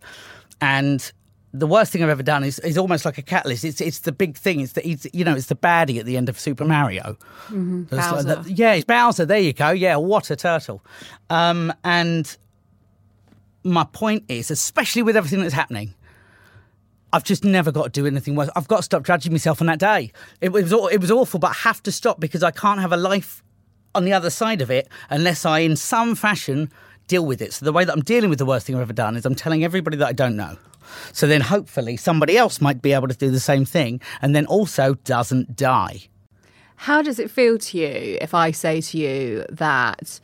[0.61, 1.13] And
[1.55, 3.65] the worst thing I've ever done is, is almost like a catalyst.
[3.65, 4.61] It's, it's the big thing.
[4.61, 7.17] It's the, it's, you know, it's the baddie at the end of Super Mario.
[7.51, 8.37] Like Bowser.
[8.37, 9.27] the- yeah, it's Bowser.
[9.27, 9.71] There you go.
[9.71, 10.83] Yeah, what a turtle.
[11.29, 12.35] Um, and
[13.65, 15.95] my point is, especially with everything that's happening,
[17.13, 18.49] I've just never got to do anything worse.
[18.57, 20.13] I've got to stop judging myself on that day.
[20.41, 22.97] It was it was awful, but I have to stop because I can't have a
[22.97, 23.43] life
[23.95, 26.71] on the other side of it unless I, in some fashion,
[27.09, 27.53] deal with it.
[27.53, 29.35] So the way that I'm dealing with the worst thing I've ever done is I'm
[29.35, 30.57] telling everybody that I don't know.
[31.13, 34.47] So then hopefully somebody else might be able to do the same thing and then
[34.47, 36.03] also doesn't die.
[36.77, 40.21] How does it feel to you if I say to you that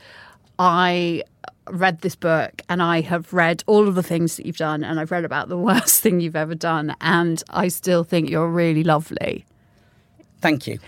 [0.59, 1.23] I
[1.71, 4.99] read this book and I have read all of the things that you've done and
[4.99, 8.85] I've read about the worst thing you've ever done and I still think you're really
[8.85, 9.45] lovely
[10.41, 10.79] Thank you.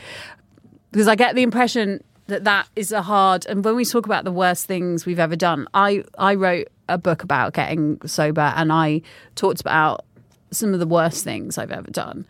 [0.91, 4.25] because I get the impression that that is a hard and when we talk about
[4.25, 8.73] the worst things we've ever done I I wrote a book about getting sober and
[8.73, 9.03] I
[9.37, 10.05] talked about
[10.51, 12.27] some of the worst things I've ever done.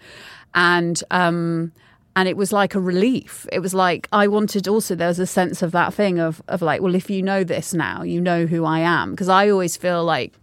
[0.55, 1.73] And um
[2.17, 3.47] and it was like a relief.
[3.53, 6.63] It was like I wanted also there was a sense of that thing of of
[6.63, 9.13] like well if you know this now you know who I am.
[9.13, 10.35] Because I always feel like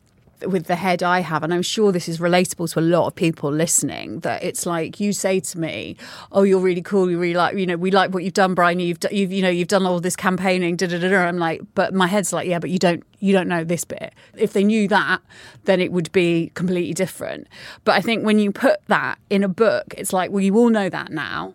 [0.45, 3.15] with the head I have, and I'm sure this is relatable to a lot of
[3.15, 5.97] people listening, that it's like you say to me,
[6.31, 7.09] "Oh, you're really cool.
[7.09, 8.79] You really like, you know, we like what you've done, Brian.
[8.79, 11.17] You've, you've, you know, you've done all this campaigning." Da, da, da, da.
[11.17, 14.13] I'm like, but my head's like, yeah, but you don't, you don't know this bit.
[14.35, 15.21] If they knew that,
[15.65, 17.47] then it would be completely different.
[17.83, 20.69] But I think when you put that in a book, it's like, well, you all
[20.69, 21.53] know that now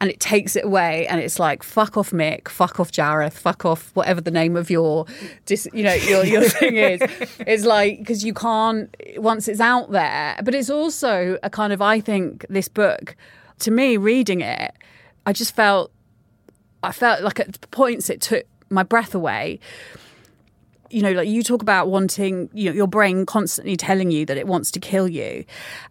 [0.00, 3.64] and it takes it away and it's like fuck off Mick, fuck off Jareth, fuck
[3.64, 5.06] off whatever the name of your
[5.46, 7.00] dis, you know your your thing is.
[7.40, 10.38] It's like because you can't once it's out there.
[10.42, 13.16] But it's also a kind of I think this book
[13.60, 14.72] to me reading it,
[15.26, 15.90] I just felt
[16.82, 19.60] I felt like at points it took my breath away
[20.90, 24.36] you know, like you talk about wanting, you know, your brain constantly telling you that
[24.36, 25.44] it wants to kill you.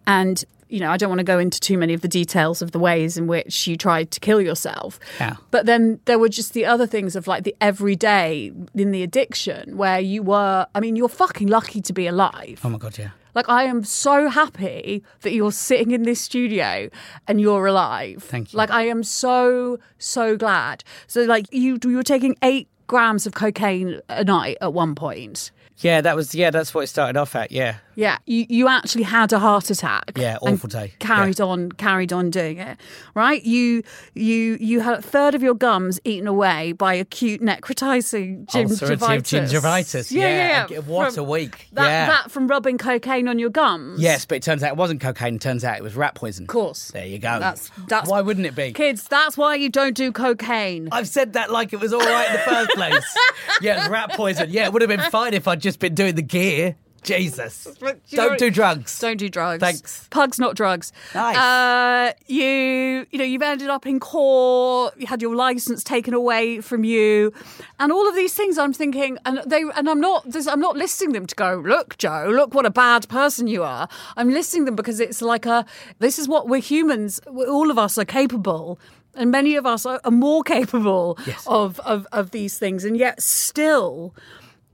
[0.05, 2.71] And, you know, I don't want to go into too many of the details of
[2.71, 4.99] the ways in which you tried to kill yourself.
[5.19, 5.37] Yeah.
[5.51, 9.77] But then there were just the other things of like the everyday in the addiction
[9.77, 12.61] where you were, I mean, you're fucking lucky to be alive.
[12.63, 13.11] Oh my god, yeah.
[13.37, 16.89] Like I am so happy that you're sitting in this studio
[17.27, 18.23] and you're alive.
[18.23, 18.57] Thank you.
[18.57, 20.83] Like I am so so glad.
[21.05, 25.51] So like you you were taking 8 grams of cocaine a night at one point.
[25.79, 27.51] Yeah, that was yeah, that's what it started off at.
[27.51, 30.13] Yeah, Yeah, you, you actually had a heart attack.
[30.15, 30.93] Yeah, awful day.
[30.97, 32.79] Carried on, carried on doing it.
[33.13, 33.43] Right?
[33.43, 33.83] You
[34.15, 38.97] you you had a third of your gums eaten away by acute necrotizing oh, ulcerative
[38.97, 39.51] gingivitis.
[39.51, 40.11] gingivitis.
[40.11, 40.67] Yeah, yeah.
[40.67, 40.79] yeah.
[40.79, 41.67] What From- a week.
[41.73, 42.05] That, yeah.
[42.07, 44.01] that from rubbing cocaine on your gums.
[44.01, 45.35] Yes, but it turns out it wasn't cocaine.
[45.35, 46.45] It turns out it was rat poison.
[46.45, 46.89] Of course.
[46.89, 47.39] There you go.
[47.39, 48.73] That's that's Why wouldn't it be?
[48.73, 50.89] Kids, that's why you don't do cocaine.
[50.91, 53.17] I've said that like it was all right in the first place.
[53.61, 54.49] yeah, it was rat poison.
[54.49, 56.75] Yeah, it would have been fine if I'd just been doing the gear.
[57.03, 57.67] Jesus.
[57.79, 58.99] But Don't do drugs.
[58.99, 59.61] Don't do drugs.
[59.61, 60.07] Thanks.
[60.09, 60.91] Pugs, not drugs.
[61.13, 61.37] Nice.
[61.37, 64.95] Uh, you, you know, you've ended up in court.
[64.97, 67.31] You had your license taken away from you,
[67.79, 68.57] and all of these things.
[68.57, 71.61] I'm thinking, and they, and I'm not, this, I'm not listing them to go.
[71.63, 73.87] Look, Joe, look what a bad person you are.
[74.17, 75.65] I'm listing them because it's like a.
[75.99, 77.21] This is what we're humans.
[77.27, 78.79] All of us are capable.
[79.17, 83.21] And many of us are, are more capable of, of, of these things, and yet
[83.21, 84.13] still,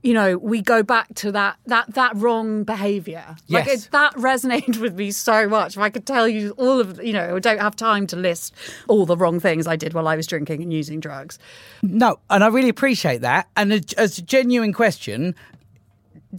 [0.02, 3.24] you know, we go back to that that that wrong behaviour.
[3.48, 3.86] Like Yes.
[3.86, 5.76] it, that resonated with me so much.
[5.76, 8.54] If I could tell you all of, you know, I don't have time to list
[8.86, 11.38] all the wrong things I did while I was drinking and using drugs.
[11.82, 13.48] No, and I really appreciate that.
[13.56, 15.34] And as a genuine question,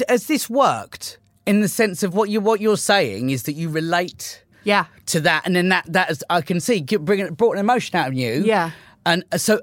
[0.07, 3.69] has this worked in the sense of what you what you're saying is that you
[3.69, 7.60] relate Yeah, to that, and then that that is I can see bringing brought an
[7.60, 8.43] emotion out of you.
[8.43, 8.71] Yeah.
[9.06, 9.62] and uh, so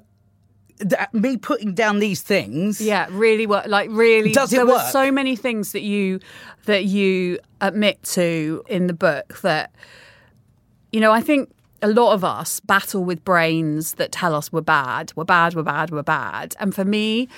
[0.79, 2.81] that, me putting down these things.
[2.81, 3.67] yeah, really work.
[3.67, 6.21] Like really, Does it there were so many things that you
[6.65, 9.73] that you admit to in the book that
[10.93, 11.12] you know.
[11.12, 11.51] I think
[11.83, 15.62] a lot of us battle with brains that tell us we're bad, we're bad, we're
[15.62, 17.29] bad, we're bad, and for me.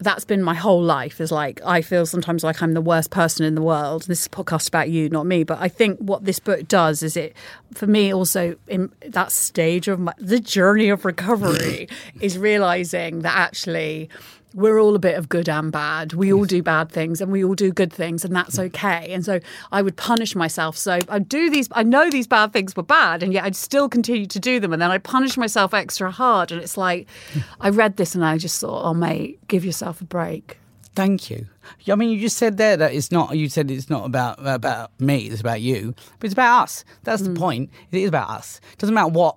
[0.00, 3.44] That's been my whole life is like I feel sometimes like I'm the worst person
[3.44, 4.02] in the world.
[4.02, 5.44] This is a podcast about you, not me.
[5.44, 7.34] But I think what this book does is it,
[7.74, 11.88] for me, also in that stage of my, the journey of recovery
[12.20, 14.08] is realizing that actually
[14.54, 16.12] we're all a bit of good and bad.
[16.14, 19.12] We all do bad things and we all do good things, and that's okay.
[19.12, 19.40] And so
[19.72, 20.76] I would punish myself.
[20.76, 21.68] So I do these.
[21.72, 24.72] I know these bad things were bad, and yet I'd still continue to do them.
[24.72, 26.50] And then I punish myself extra hard.
[26.52, 27.06] And it's like
[27.60, 30.58] I read this and I just thought, oh mate, give yourself a break.
[30.94, 31.46] Thank you.
[31.86, 33.36] I mean, you just said there that it's not.
[33.36, 35.26] You said it's not about about me.
[35.28, 35.94] It's about you.
[36.18, 36.84] But it's about us.
[37.04, 37.34] That's Mm.
[37.34, 37.70] the point.
[37.92, 38.60] It is about us.
[38.72, 39.36] It doesn't matter what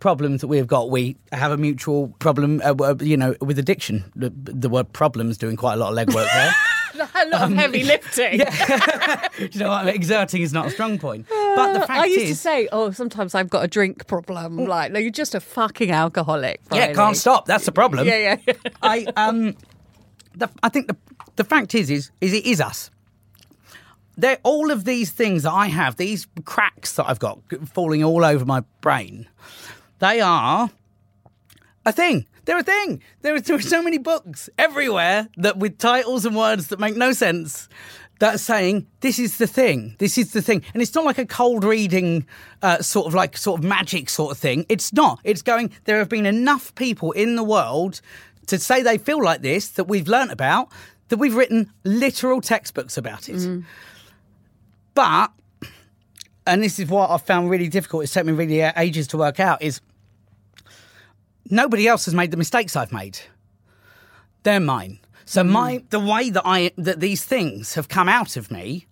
[0.00, 0.90] problems that we've got.
[0.90, 2.60] We have a mutual problem.
[2.64, 4.10] Uh, uh, you know, with addiction.
[4.16, 6.54] The, the word problems doing quite a lot of legwork there.
[7.14, 8.38] A lot of heavy lifting.
[9.38, 9.82] Do you know what?
[9.82, 9.94] I mean?
[9.94, 11.26] Exerting is not a strong point.
[11.28, 14.56] But the fact I used is, to say, oh, sometimes I've got a drink problem.
[14.56, 16.60] Like, no, you're just a fucking alcoholic.
[16.72, 17.46] yeah, can't stop.
[17.46, 18.06] That's the problem.
[18.06, 18.54] Yeah, yeah, yeah.
[18.82, 19.56] I um,
[20.34, 20.96] the, I think the
[21.36, 22.90] the fact is is is it is us.
[24.18, 27.38] They're all of these things that I have, these cracks that I've got
[27.72, 29.26] falling all over my brain.
[30.00, 30.70] They are
[31.86, 32.26] a thing.
[32.44, 33.02] They're a thing.
[33.22, 36.96] There are, there are so many books everywhere that with titles and words that make
[36.96, 37.68] no sense
[38.18, 39.96] that are saying this is the thing.
[39.98, 42.26] This is the thing, and it's not like a cold reading,
[42.62, 44.66] uh, sort of like sort of magic sort of thing.
[44.68, 45.20] It's not.
[45.24, 45.70] It's going.
[45.84, 48.00] There have been enough people in the world
[48.46, 50.68] to say they feel like this that we've learnt about,
[51.08, 53.62] that we've written literal textbooks about it.
[54.94, 55.30] But,
[56.46, 59.40] and this is what I've found really difficult, it's taken me really ages to work
[59.40, 59.80] out, is
[61.48, 63.20] nobody else has made the mistakes I've made.
[64.42, 64.98] They're mine.
[65.24, 65.50] So hmm.
[65.50, 68.86] my the way that I that these things have come out of me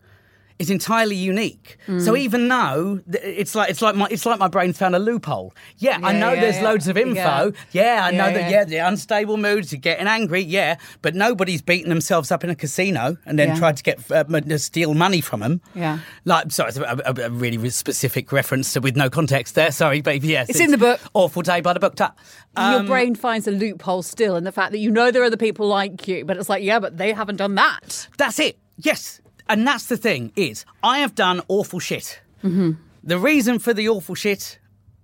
[0.59, 1.79] is entirely unique.
[1.99, 5.55] So even though it's like it's like my it's like my brain found a loophole.
[5.79, 6.63] Yeah, I know yeah, there's yeah.
[6.65, 7.15] loads of info.
[7.15, 7.51] Yeah.
[7.71, 8.51] Yeah, I know that yeah.
[8.51, 12.55] yeah, the unstable moods, you're getting angry, yeah, but nobody's beating themselves up in a
[12.55, 13.55] casino and then Yeah.
[13.59, 15.61] tried to get uh, to steal money from them.
[15.75, 15.99] Yeah.
[16.25, 19.71] Like, sorry, it's a, a, a really specific reference with no context there.
[19.71, 20.29] Sorry, baby.
[20.29, 21.01] Yes, It's in the book.
[21.15, 21.95] Awful day by the book.
[21.99, 22.11] Your
[22.57, 25.37] Um, brain finds a loophole still in the fact that you know there are other
[25.37, 28.09] people like you, but it's like, yeah, but they haven't done that.
[28.17, 28.59] That's it.
[28.79, 29.21] Yes.
[29.49, 32.21] And that's the thing is, I have done awful shit.
[32.45, 32.73] Mm-hmm.
[33.03, 34.59] The reason for the awful shit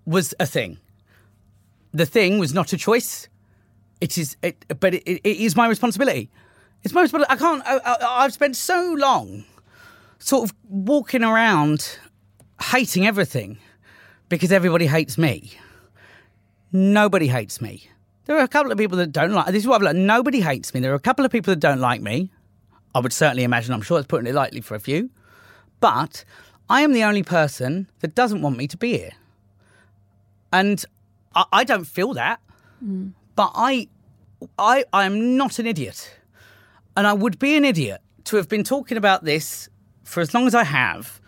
[0.04, 0.78] was a thing.
[1.92, 3.28] The thing was not a choice.
[4.00, 6.28] It is, it, but it, it is my responsibility.
[6.82, 7.32] It's my responsibility.
[7.32, 7.62] I can't.
[7.64, 9.44] I, I, I've spent so long,
[10.18, 11.98] sort of walking around,
[12.60, 13.58] hating everything,
[14.28, 15.52] because everybody hates me.
[16.72, 17.88] Nobody hates me.
[18.26, 19.46] There are a couple of people that don't like.
[19.46, 20.06] This is what I've learned.
[20.06, 20.80] Nobody hates me.
[20.80, 22.30] There are a couple of people that don't like me.
[22.94, 25.10] I would certainly imagine, I'm sure it's putting it lightly for a few.
[25.80, 26.24] But
[26.70, 29.12] I am the only person that doesn't want me to be here.
[30.52, 30.84] And
[31.34, 32.40] I, I don't feel that.
[32.84, 33.12] Mm.
[33.34, 33.88] But I,
[34.58, 36.18] I, I am not an idiot.
[36.96, 39.68] And I would be an idiot to have been talking about this
[40.04, 41.20] for as long as I have,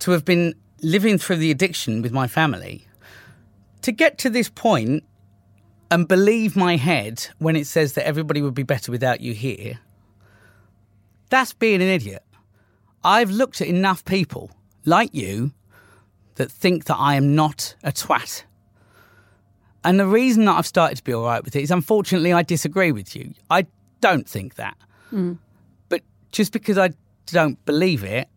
[0.00, 2.86] to have been living through the addiction with my family,
[3.82, 5.02] to get to this point
[5.90, 9.80] and believe my head when it says that everybody would be better without you here,
[11.30, 12.22] that's being an idiot.
[13.04, 14.50] I've looked at enough people
[14.84, 15.52] like you
[16.36, 18.44] that think that I am not a twat.
[19.84, 22.42] And the reason that I've started to be all right with it is unfortunately I
[22.42, 23.34] disagree with you.
[23.50, 23.66] I
[24.00, 24.76] don't think that.
[25.10, 25.34] Hmm.
[25.88, 26.90] But just because I
[27.26, 28.28] don't believe it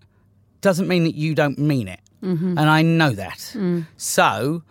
[0.62, 2.00] doesn't mean that you don't mean it.
[2.24, 2.58] Mm-hmm.
[2.58, 3.52] And I know that.
[3.54, 3.82] Hmm.
[3.98, 4.64] So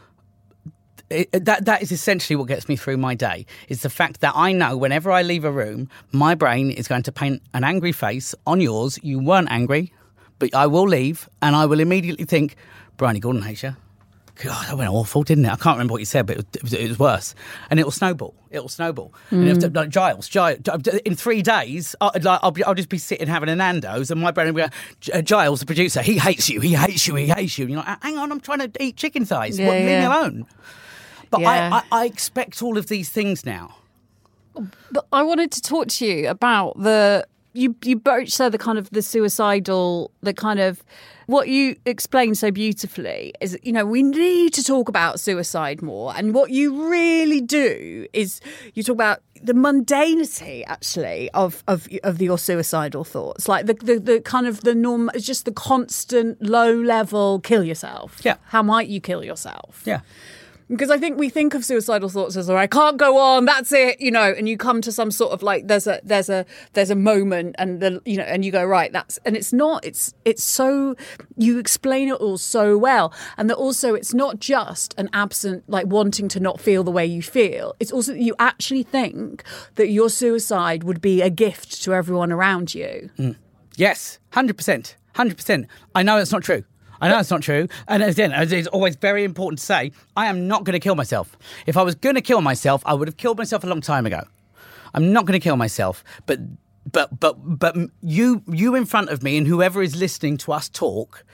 [1.10, 3.46] it, that that is essentially what gets me through my day.
[3.68, 7.02] Is the fact that I know whenever I leave a room, my brain is going
[7.04, 8.98] to paint an angry face on yours.
[9.02, 9.92] You weren't angry,
[10.38, 12.56] but I will leave, and I will immediately think,
[12.96, 13.76] Bryony Gordon hates you.
[14.42, 15.52] God, that went awful, didn't it?
[15.52, 17.34] I can't remember what you said, but it was, it was worse.
[17.68, 18.34] And it'll snowball.
[18.50, 19.12] It'll snowball.
[19.30, 20.60] And if, like Giles, Giles,
[21.04, 24.18] in three days, I, like, I'll, be, I'll just be sitting having a Nando's, and
[24.18, 24.70] my brain will be going,
[25.12, 27.64] "Uh, Giles, the producer, he hates you, he hates you, he hates you.
[27.64, 29.58] And you're like, hang on, I'm trying to eat chicken thighs.
[29.58, 30.46] Yeah, what, Leave me alone.
[31.30, 31.70] But Yeah.
[31.72, 33.76] I, I, I expect all of these things now.
[34.90, 38.78] But I wanted to talk to you about the you you both said the kind
[38.78, 40.84] of the suicidal the kind of
[41.26, 46.12] what you explained so beautifully is you know we need to talk about suicide more
[46.16, 48.40] and what you really do is
[48.74, 53.98] you talk about the mundanity actually of of of your suicidal thoughts like the the,
[53.98, 58.36] the kind of the norm just the constant low level kill yourself Yeah.
[58.46, 60.00] how might you kill yourself Yeah.
[60.70, 63.44] Because I think we think of suicidal thoughts as, "Oh, I can't go on.
[63.44, 64.32] That's it," you know.
[64.36, 67.56] And you come to some sort of like there's a there's a there's a moment,
[67.58, 68.92] and the you know, and you go right.
[68.92, 69.84] That's and it's not.
[69.84, 70.94] It's it's so
[71.36, 75.86] you explain it all so well, and that also it's not just an absent like
[75.86, 77.74] wanting to not feel the way you feel.
[77.80, 79.42] It's also that you actually think
[79.74, 83.10] that your suicide would be a gift to everyone around you.
[83.18, 83.36] Mm.
[83.76, 85.66] Yes, hundred percent, hundred percent.
[85.94, 86.64] I know it's not true.
[87.00, 87.68] I know it's not true.
[87.88, 90.94] And again, as it's always very important to say, I am not going to kill
[90.94, 91.36] myself.
[91.66, 94.06] If I was going to kill myself, I would have killed myself a long time
[94.06, 94.22] ago.
[94.94, 96.40] I'm not going to kill myself, but
[96.90, 100.68] but but but you you in front of me and whoever is listening to us
[100.68, 101.24] talk.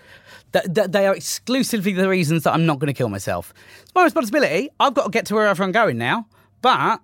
[0.53, 3.53] That, that they are exclusively the reasons that I'm not going to kill myself.
[3.83, 4.71] It's my responsibility.
[4.81, 6.29] I've got to get to wherever I'm going now.
[6.63, 7.03] But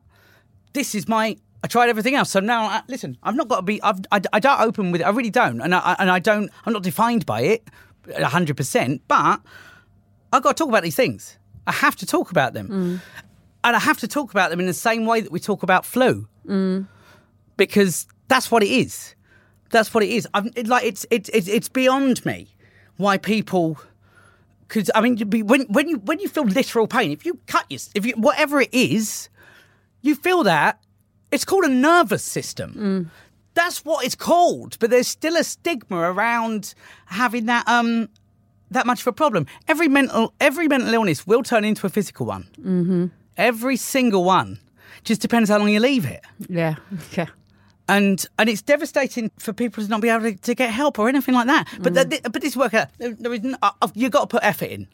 [0.72, 2.30] this is my I tried everything else.
[2.30, 3.80] So now, I, listen, I've not got to be.
[3.82, 5.04] I've, I, I don't open with it.
[5.04, 6.50] I really don't, and I and I don't.
[6.64, 7.68] I'm not defined by it,
[8.22, 9.02] hundred percent.
[9.08, 9.40] But
[10.32, 11.38] I've got to talk about these things.
[11.66, 13.00] I have to talk about them, mm.
[13.64, 15.84] and I have to talk about them in the same way that we talk about
[15.84, 16.86] flu, mm.
[17.56, 19.14] because that's what it is.
[19.70, 20.26] That's what it is.
[20.34, 22.48] I'm it, like it's it's it's it's beyond me
[22.96, 23.78] why people
[24.72, 27.80] because I mean, when when you when you feel literal pain, if you cut your,
[27.94, 29.28] if you whatever it is,
[30.00, 30.82] you feel that
[31.30, 32.74] it's called a nervous system.
[32.74, 33.10] Mm.
[33.54, 34.78] That's what it's called.
[34.78, 36.74] But there's still a stigma around
[37.06, 38.08] having that um
[38.70, 39.46] that much of a problem.
[39.68, 42.44] Every mental every mental illness will turn into a physical one.
[42.60, 43.06] Mm-hmm.
[43.36, 44.58] Every single one.
[45.04, 46.76] Just depends how long you leave it Yeah,
[47.16, 47.26] yeah.
[47.88, 51.08] and and it's devastating for people to not be able to, to get help or
[51.08, 51.66] anything like that.
[51.80, 52.88] But th- but this work out.
[52.98, 54.86] There, is n- uh, uh, you got to put effort in.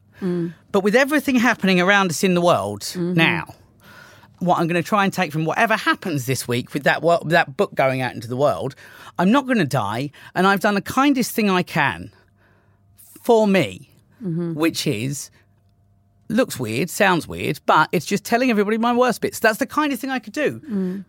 [0.73, 3.55] But with everything happening around us in the world now,
[4.41, 7.57] what I'm going to try and take from whatever happens this week with that that
[7.57, 8.75] book going out into the world.
[9.19, 12.13] I'm not going to die, and I've done the kindest thing I can
[13.23, 13.91] for me,
[14.55, 15.31] which is
[16.29, 19.39] looks weird, sounds weird, but it's just telling everybody my worst bits.
[19.39, 20.61] That's the kindest thing I could do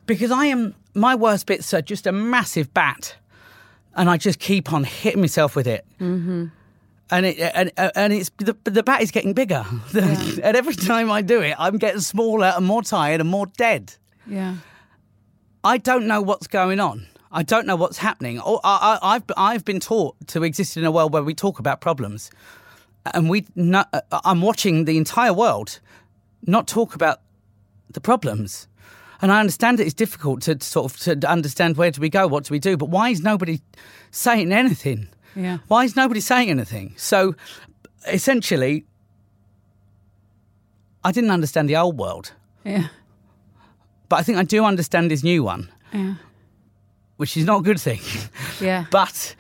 [0.05, 3.15] because I am my worst bits are just a massive bat,
[3.95, 5.85] and I just keep on hitting myself with it.
[5.99, 6.47] Mm-hmm.
[7.11, 9.65] And it and and it's the, the bat is getting bigger,
[9.97, 13.95] and every time I do it, I'm getting smaller and more tired and more dead.
[14.27, 14.55] Yeah.
[15.63, 17.07] I don't know what's going on.
[17.31, 18.39] I don't know what's happening.
[18.39, 21.59] Or I, I, I've I've been taught to exist in a world where we talk
[21.59, 22.31] about problems,
[23.13, 23.45] and we.
[24.23, 25.79] I'm watching the entire world
[26.45, 27.21] not talk about
[27.91, 28.67] the problems,
[29.21, 32.27] and I understand that it's difficult to sort of to understand where do we go,
[32.27, 33.61] what do we do, but why is nobody
[34.11, 35.09] saying anything?
[35.35, 35.57] Yeah.
[35.67, 36.93] Why is nobody saying anything?
[36.97, 37.35] So,
[38.07, 38.85] essentially,
[41.03, 42.33] I didn't understand the old world,
[42.65, 42.87] Yeah.
[44.09, 46.15] but I think I do understand this new one, Yeah.
[47.17, 48.01] which is not a good thing.
[48.59, 48.85] Yeah.
[48.91, 49.35] But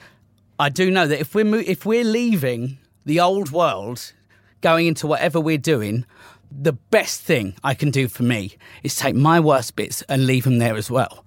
[0.57, 4.13] I do know that if we're mo- if we're leaving the old world,
[4.61, 6.05] going into whatever we're doing,
[6.51, 10.43] the best thing I can do for me is take my worst bits and leave
[10.43, 11.25] them there as well.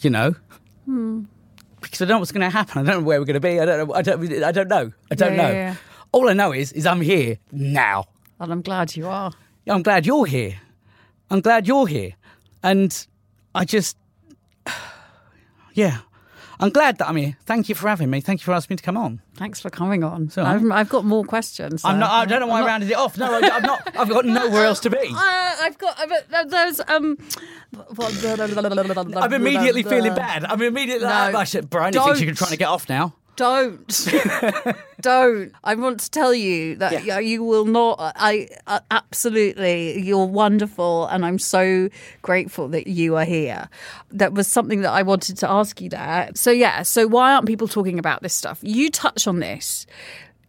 [0.00, 0.34] You know,
[0.84, 1.24] hmm.
[1.80, 2.78] Because I don't know what's going to happen.
[2.86, 3.60] I don't know where we're going to be.
[3.60, 3.94] I don't know.
[3.94, 4.42] I don't.
[4.42, 4.92] I don't know.
[5.10, 5.48] I don't Yeah, know.
[5.50, 5.76] yeah, yeah.
[6.12, 8.04] All I know is is I'm here now.
[8.40, 9.32] and I'm glad you are.
[9.66, 10.56] I'm glad you're here.
[11.30, 12.14] I'm glad you're here.
[12.62, 13.06] And
[13.54, 13.96] I just,
[15.74, 15.98] yeah,
[16.60, 17.36] I'm glad that I'm here.
[17.46, 18.20] Thank you for having me.
[18.20, 19.20] Thank you for asking me to come on.
[19.36, 20.30] Thanks for coming on.
[20.36, 20.46] right.
[20.46, 21.82] I've, I've got more questions.
[21.84, 23.16] I'm not, I don't know why I'm I not- rounded it off.
[23.16, 23.96] No, I, I'm not.
[23.96, 24.98] I've got nowhere else to be.
[24.98, 27.16] Uh, I've got I've, there's um.
[29.22, 30.44] I'm immediately feeling bad.
[30.44, 32.36] I'm immediately like, No, shit, Bryony thinks you're don't.
[32.38, 33.14] trying to get off now.
[33.38, 33.86] Don't,
[35.00, 35.52] don't.
[35.62, 37.20] I want to tell you that Yeah.
[37.20, 37.98] you will not.
[38.00, 41.88] I uh, absolutely, you're wonderful, and I'm so
[42.20, 43.68] grateful that you are here.
[44.10, 45.88] That was something that I wanted to ask you.
[45.88, 46.30] There.
[46.34, 46.82] So yeah.
[46.82, 48.58] So why aren't people talking about this stuff?
[48.60, 49.86] You touch on this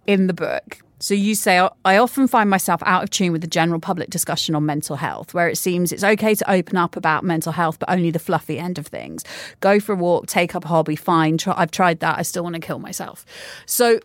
[0.08, 0.80] in the book.
[1.00, 4.54] So you say, I often find myself out of tune with the general public discussion
[4.54, 7.90] on mental health, where it seems it's okay to open up about mental health, but
[7.90, 9.24] only the fluffy end of things.
[9.62, 11.38] Go for a walk, take up a hobby, fine.
[11.38, 12.20] Try, I've tried that.
[12.20, 13.26] I still want to kill myself.
[13.66, 14.00] So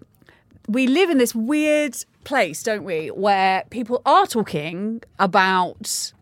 [0.68, 6.12] we live in this weird place, don't we, where people are talking about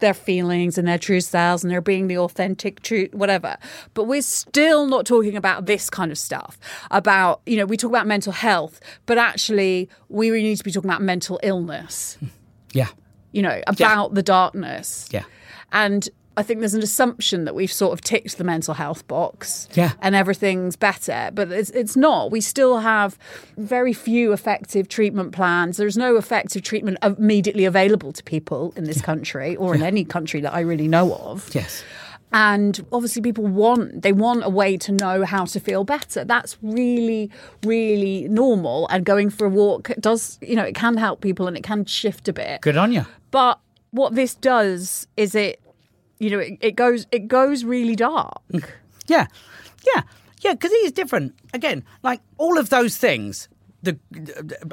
[0.00, 3.56] their feelings and their true selves and they're being the authentic truth whatever
[3.94, 6.58] but we're still not talking about this kind of stuff
[6.90, 10.70] about you know we talk about mental health but actually we really need to be
[10.72, 12.18] talking about mental illness
[12.72, 12.88] Yeah.
[13.32, 15.24] you know about the darkness Yeah.
[15.72, 16.08] and
[16.40, 19.92] I think there's an assumption that we've sort of ticked the mental health box Yeah.
[20.00, 22.30] and everything's better, but it's, it's not.
[22.30, 23.18] We still have
[23.58, 25.76] very few effective treatment plans.
[25.76, 30.40] There's no effective treatment immediately available to people in this country or in any country
[30.40, 31.48] that I really know of.
[31.54, 31.84] Yes.
[32.32, 36.24] And obviously, people want they want a way to know how to feel better.
[36.24, 37.28] That's really,
[37.64, 38.86] really normal.
[38.88, 41.84] And going for a walk does, you know, it can help people and it can
[41.86, 42.60] shift a bit.
[42.60, 43.04] Good on you.
[43.32, 43.58] But
[43.90, 45.60] what this does is it,
[46.20, 48.40] you know, it, it goes it goes really dark.
[49.08, 49.26] Yeah,
[49.94, 50.02] yeah,
[50.42, 50.52] yeah.
[50.52, 51.34] Because it is different.
[51.52, 53.48] Again, like all of those things.
[53.82, 53.98] The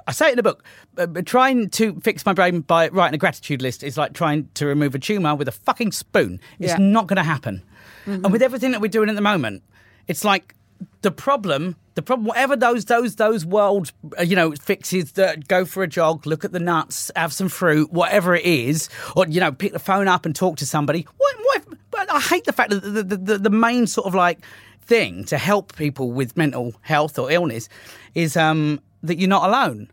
[0.06, 0.64] I say it in the book.
[0.98, 4.66] Uh, trying to fix my brain by writing a gratitude list is like trying to
[4.66, 6.40] remove a tumor with a fucking spoon.
[6.60, 6.78] It's Yeah.
[6.78, 7.64] not going to happen.
[8.06, 9.64] And with everything that we're doing at the moment,
[10.08, 10.56] it's like
[11.02, 11.76] the problem.
[11.96, 15.88] The problem, whatever those those those world uh, you know fixes that go for a
[15.88, 19.74] jog, look at the nuts, have some fruit, whatever it is, or you know pick
[19.74, 21.08] the phone up and talk to somebody.
[21.18, 21.36] What?
[21.38, 24.40] what but I hate the fact that the, the, the, the main sort of like
[24.82, 27.70] thing to help people with mental health or illness
[28.14, 29.90] is um, that you're not alone.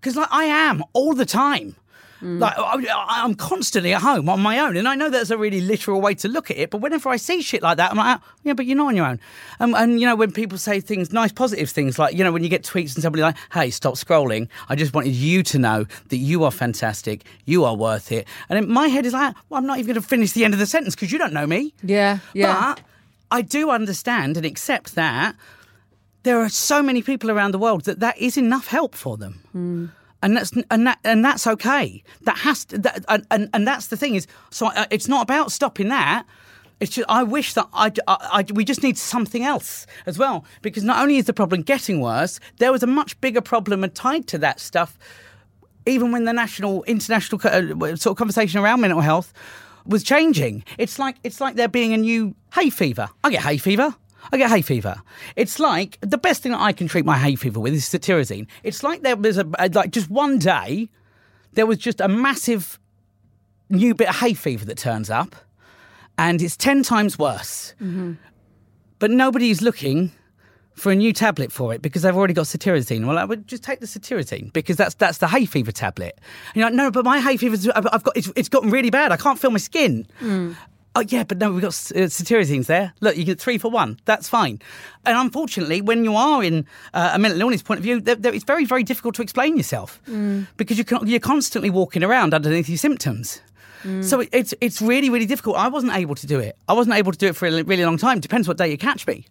[0.00, 1.76] Because like I am all the time.
[2.22, 5.60] Like I, I'm constantly at home on my own, and I know that's a really
[5.60, 6.70] literal way to look at it.
[6.70, 8.96] But whenever I see shit like that, I'm like, "Oh, yeah, but you're not on
[8.96, 9.20] your own.
[9.58, 12.42] Um, and you know, when people say things, nice positive things, like you know, when
[12.42, 15.86] you get tweets and somebody like, "Hey, stop scrolling," I just wanted you to know
[16.08, 18.26] that you are fantastic, you are worth it.
[18.48, 20.54] And in my head is like, well, I'm not even going to finish the end
[20.54, 21.72] of the sentence because you don't know me.
[21.82, 22.74] Yeah, yeah.
[22.74, 22.84] But
[23.30, 25.36] I do understand and accept that
[26.22, 29.92] there are so many people around the world that that is enough help for them.
[30.22, 32.02] And that's and that and that's okay.
[32.22, 35.50] That has to, that, and, and and that's the thing is so it's not about
[35.50, 36.26] stopping that.
[36.78, 40.44] It's just I wish that I, I, I we just need something else as well
[40.62, 44.26] because not only is the problem getting worse, there was a much bigger problem tied
[44.28, 44.98] to that stuff
[45.86, 49.32] even when the national, international uh, sort of conversation around mental health
[49.86, 50.64] was changing.
[50.78, 53.08] It's like it's like there being a new hay fever.
[53.24, 53.94] I get hay fever.
[54.32, 55.02] I get hay fever.
[55.36, 58.46] It's like the best thing that I can treat my hay fever with is cetirizine.
[58.62, 60.88] It's like there was a like just one day
[61.52, 62.78] there was just a massive
[63.68, 65.34] new bit of hay fever that turns up,
[66.18, 67.74] and it's 10 times worse.
[67.80, 68.14] Mm-hmm.
[68.98, 70.12] But nobody's looking
[70.74, 73.06] for a new tablet for it because they've already got cetirizine.
[73.06, 76.18] Well, I would just take the cetirizine because that's that's the hay fever tablet.
[76.48, 79.12] And you're like, no, but my hay fever, I've got it's, it's gotten really bad.
[79.12, 80.06] I can't feel my skin.
[80.20, 80.56] Mm.
[80.96, 82.08] Oh yeah, but no, we've got uh,
[82.66, 82.92] there.
[83.00, 84.00] Look, you get three for one.
[84.06, 84.60] That's fine.
[85.06, 88.64] And unfortunately, when you are in uh, a mental illness point of view, it's very,
[88.64, 90.00] very difficult to explain yourself
[90.56, 93.40] because you can, you're constantly walking around underneath your symptoms.
[94.02, 95.56] So it, it's it's really, really difficult.
[95.56, 96.56] I wasn't able to do it.
[96.68, 98.20] I wasn't able to do it for a really long time.
[98.20, 99.24] Depends what day you catch me.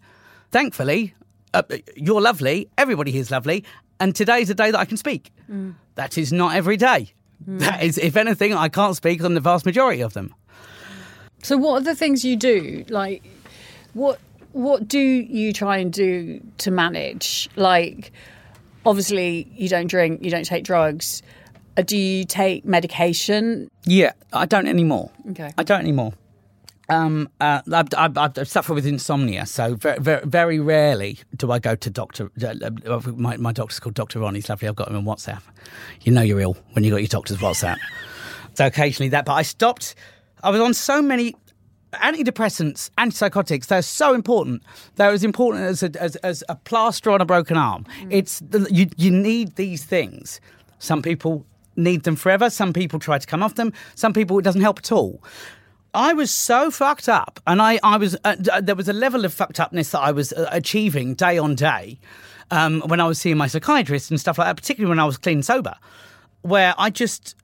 [0.51, 1.13] Thankfully,
[1.53, 1.61] uh,
[1.95, 2.67] you're lovely.
[2.77, 3.63] Everybody here's lovely.
[3.99, 5.31] And today's a day that I can speak.
[5.95, 7.11] That is not every day.
[7.45, 10.33] That is, if anything, I can't speak on the vast majority of them.
[11.43, 12.85] So, what are the things you do?
[12.89, 13.23] Like,
[13.93, 14.19] what
[14.51, 17.49] what do you try and do to manage?
[17.55, 18.11] Like,
[18.85, 21.21] obviously, you don't drink, you don't take drugs.
[21.77, 23.69] Uh, do you take medication?
[23.85, 25.11] Yeah, I don't anymore.
[25.31, 25.51] Okay.
[25.57, 26.13] I don't anymore.
[26.89, 31.59] Um, uh, I, I, I suffer with insomnia, so very, very, very rarely do I
[31.59, 32.31] go to doctor.
[32.41, 32.55] Uh,
[32.87, 34.33] uh, my, my doctor's called Doctor Ron.
[34.33, 34.67] He's lovely.
[34.67, 35.41] I've got him on WhatsApp.
[36.01, 37.77] You know you're ill when you got your doctor's WhatsApp.
[38.55, 39.93] so occasionally that, but I stopped.
[40.43, 41.35] I was on so many
[41.93, 43.67] antidepressants, antipsychotics.
[43.67, 44.63] They're so important.
[44.95, 47.85] They're as important as a, as, as a plaster on a broken arm.
[48.09, 48.87] It's the, you.
[48.97, 50.39] You need these things.
[50.79, 52.49] Some people need them forever.
[52.49, 53.73] Some people try to come off them.
[53.95, 55.23] Some people it doesn't help at all.
[55.93, 59.33] I was so fucked up, and I, I was uh, there was a level of
[59.33, 61.99] fucked upness that I was uh, achieving day on day
[62.51, 65.17] um, when I was seeing my psychiatrist and stuff like that, particularly when I was
[65.17, 65.73] clean sober,
[66.43, 67.35] where I just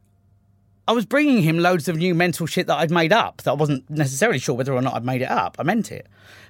[0.88, 3.56] I was bringing him loads of new mental shit that I'd made up that I
[3.56, 5.56] wasn't necessarily sure whether or not I'd made it up.
[5.60, 6.08] I meant it,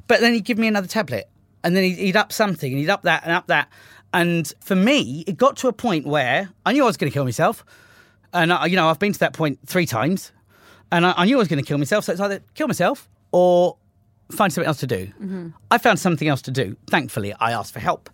[0.07, 1.29] but then he'd give me another tablet,
[1.63, 3.69] and then he'd, he'd up something, and he'd up that and up that,
[4.13, 7.13] and for me, it got to a point where I knew I was going to
[7.13, 7.65] kill myself,
[8.33, 10.31] and I, you know I've been to that point three times
[10.91, 12.05] and I, I knew I was going to kill myself.
[12.05, 13.77] So it's either kill myself or
[14.31, 15.07] find something else to do.
[15.07, 15.49] Mm-hmm.
[15.71, 16.77] I found something else to do.
[16.87, 18.09] Thankfully, I asked for help,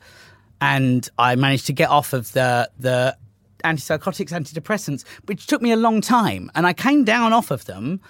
[0.59, 3.17] and I managed to get off of the the
[3.63, 8.01] antipsychotics, antidepressants, which took me a long time, and I came down off of them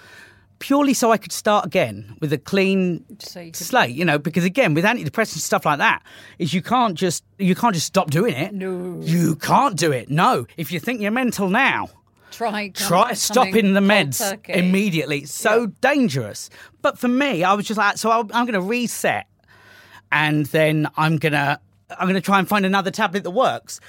[0.58, 3.96] purely so I could start again with a clean So you slate.
[3.96, 6.02] You know, because again, with antidepressants stuff like that,
[6.38, 8.54] is you can't just you can't just stop doing it.
[8.54, 8.98] No.
[9.00, 10.10] you can't do it.
[10.10, 11.88] No, if you think you're mental now
[12.32, 15.20] Try try stopping the meds immediately.
[15.20, 16.48] It's so dangerous.
[16.80, 19.26] But for me, I was just like, so I'll, I'm going to reset,
[20.10, 23.80] and then I'm gonna I'm gonna try and find another tablet that works.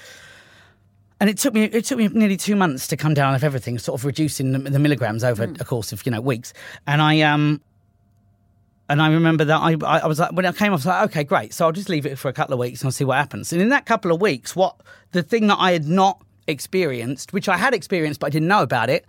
[1.23, 3.79] And it took me it took me nearly two months to come down of everything,
[3.79, 6.53] sort of reducing the, the milligrams over a course of you know weeks.
[6.85, 7.61] And I um
[8.89, 11.09] and I remember that I, I was like, when I came off, I was like,
[11.11, 11.53] okay, great.
[11.53, 13.53] So I'll just leave it for a couple of weeks and I'll see what happens.
[13.53, 14.75] And in that couple of weeks, what
[15.13, 18.61] the thing that I had not experienced, which I had experienced but I didn't know
[18.61, 19.05] about it,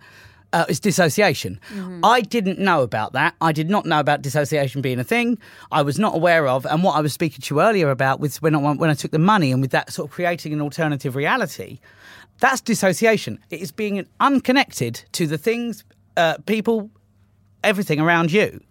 [0.53, 1.59] uh, is dissociation.
[2.01, 3.35] I didn't know about that.
[3.41, 5.37] I did not know about dissociation being a thing.
[5.69, 6.65] I was not aware of.
[6.65, 9.11] And what I was speaking to you earlier about was when I, when I took
[9.11, 11.79] the money and with that sort of creating an alternative reality,
[12.39, 13.39] that's dissociation.
[13.49, 15.83] It is being unconnected to the things,
[16.17, 16.89] uh, people,
[17.63, 18.61] everything around you.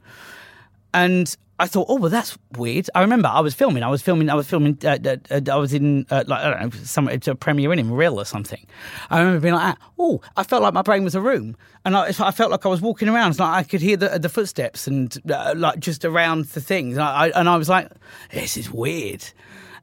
[0.93, 2.91] And I thought, oh well, that's weird.
[2.97, 3.85] I remember I was filming.
[3.85, 4.29] I was filming.
[4.29, 4.77] I was filming.
[4.85, 4.99] Uh,
[5.31, 8.19] uh, I was in uh, like I don't know, some it's a premiere in Real
[8.19, 8.67] or something.
[9.09, 12.09] I remember being like, oh, I felt like my brain was a room, and I,
[12.09, 13.31] I felt like I was walking around.
[13.31, 16.97] It's like I could hear the the footsteps and uh, like just around the things.
[16.97, 17.89] And I, I and I was like,
[18.33, 19.25] this is weird.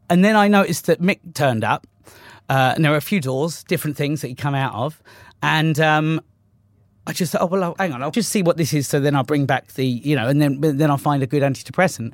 [0.10, 1.88] And then I noticed that Mick turned up,
[2.52, 5.02] uh, and there were a few doors, different things that he'd come out of,
[5.41, 6.20] and um,
[7.08, 8.89] I just thought, oh well, hang on, I'll just see what this is.
[8.89, 11.43] So then I'll bring back the, you know, and then then I'll find a good
[11.43, 12.12] antidepressant,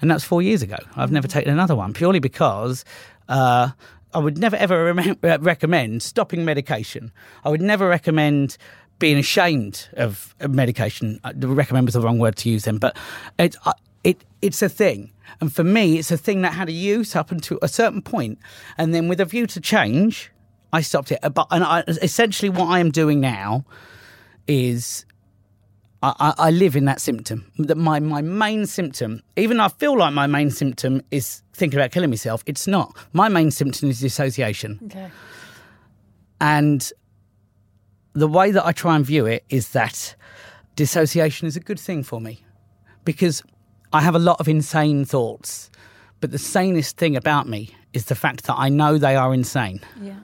[0.00, 0.76] and that's four years ago.
[0.94, 2.84] I've never taken another one purely because.
[3.28, 3.70] Uh,
[4.12, 7.12] I would never ever re- recommend stopping medication.
[7.44, 8.56] I would never recommend
[8.98, 11.20] being ashamed of medication.
[11.22, 12.96] I recommend was the wrong word to use then, but
[13.38, 13.54] it,
[14.02, 17.30] it it's a thing, and for me, it's a thing that had a use up
[17.30, 18.38] until a certain point,
[18.78, 20.30] and then with a view to change,
[20.72, 21.20] I stopped it.
[21.34, 23.64] But and I, essentially, what I am doing now
[24.46, 25.04] is
[26.02, 27.50] I, I live in that symptom.
[27.58, 31.78] That my, my main symptom, even though I feel like my main symptom is thinking
[31.78, 32.96] about killing myself, it's not.
[33.12, 34.80] My main symptom is dissociation.
[34.86, 35.10] Okay.
[36.40, 36.90] And
[38.14, 40.16] the way that I try and view it is that
[40.74, 42.42] dissociation is a good thing for me
[43.04, 43.42] because
[43.92, 45.70] I have a lot of insane thoughts.
[46.20, 49.80] But the sanest thing about me is the fact that I know they are insane.
[50.00, 50.20] Yeah.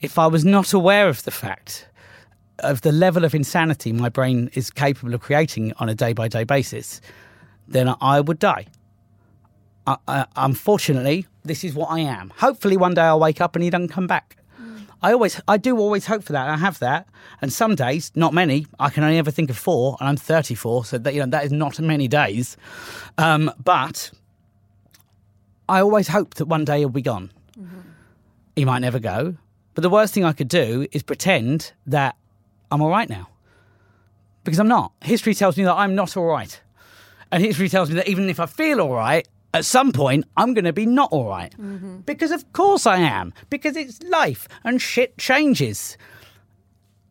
[0.00, 1.86] If I was not aware of the fact
[2.58, 6.28] of the level of insanity my brain is capable of creating on a day by
[6.28, 7.00] day basis,
[7.68, 8.66] then I would die.
[9.86, 12.32] I, I, unfortunately, this is what I am.
[12.36, 14.36] Hopefully, one day I'll wake up and he doesn't come back.
[15.02, 16.48] I always, I do always hope for that.
[16.48, 17.08] I have that,
[17.40, 18.66] and some days, not many.
[18.78, 21.44] I can only ever think of four, and I'm 34, so that you know that
[21.44, 22.56] is not many days.
[23.18, 24.12] Um, but
[25.68, 27.32] I always hope that one day he'll be gone.
[28.54, 29.36] He might never go,
[29.74, 32.16] but the worst thing I could do is pretend that
[32.70, 33.28] I'm all right now,
[34.44, 34.92] because I'm not.
[35.02, 36.60] History tells me that I'm not all right,
[37.32, 40.54] and history tells me that even if I feel all right, at some point I'm
[40.54, 41.54] going to be not all right.
[42.06, 43.32] Because of course I am.
[43.50, 45.96] Because it's life and shit changes.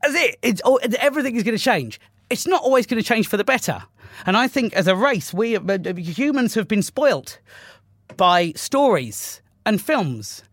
[0.01, 0.37] That's it.
[0.41, 1.99] It's all, everything is going to change.
[2.29, 3.83] It's not always going to change for the better.
[4.25, 7.39] And I think as a race, we uh, humans have been spoilt
[8.17, 10.43] by stories and films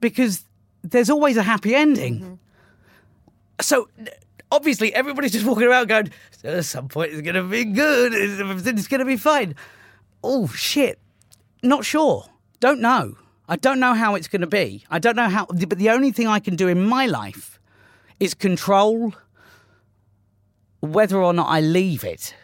[0.00, 0.44] because
[0.82, 2.38] there's always a happy ending.
[3.60, 3.88] So
[4.50, 6.10] obviously everybody's just walking around going,
[6.44, 8.14] at some point it's going to be good.
[8.14, 9.54] Everything's going to be fine.
[10.22, 10.98] Oh shit!
[11.62, 12.26] Not sure.
[12.60, 13.16] Don't know.
[13.48, 14.84] I don't know how it's going to be.
[14.90, 15.46] I don't know how.
[15.46, 17.58] But the only thing I can do in my life
[18.20, 19.14] is control
[20.80, 22.34] whether or not I leave it.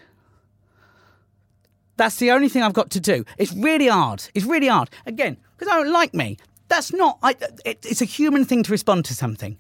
[1.97, 3.25] That's the only thing I've got to do.
[3.39, 4.29] It's really hard.
[4.35, 4.91] It's really hard.
[5.07, 6.39] Again, because I don't like me.
[6.69, 7.19] That's not.
[7.23, 9.59] I, it, it's a human thing to respond to something.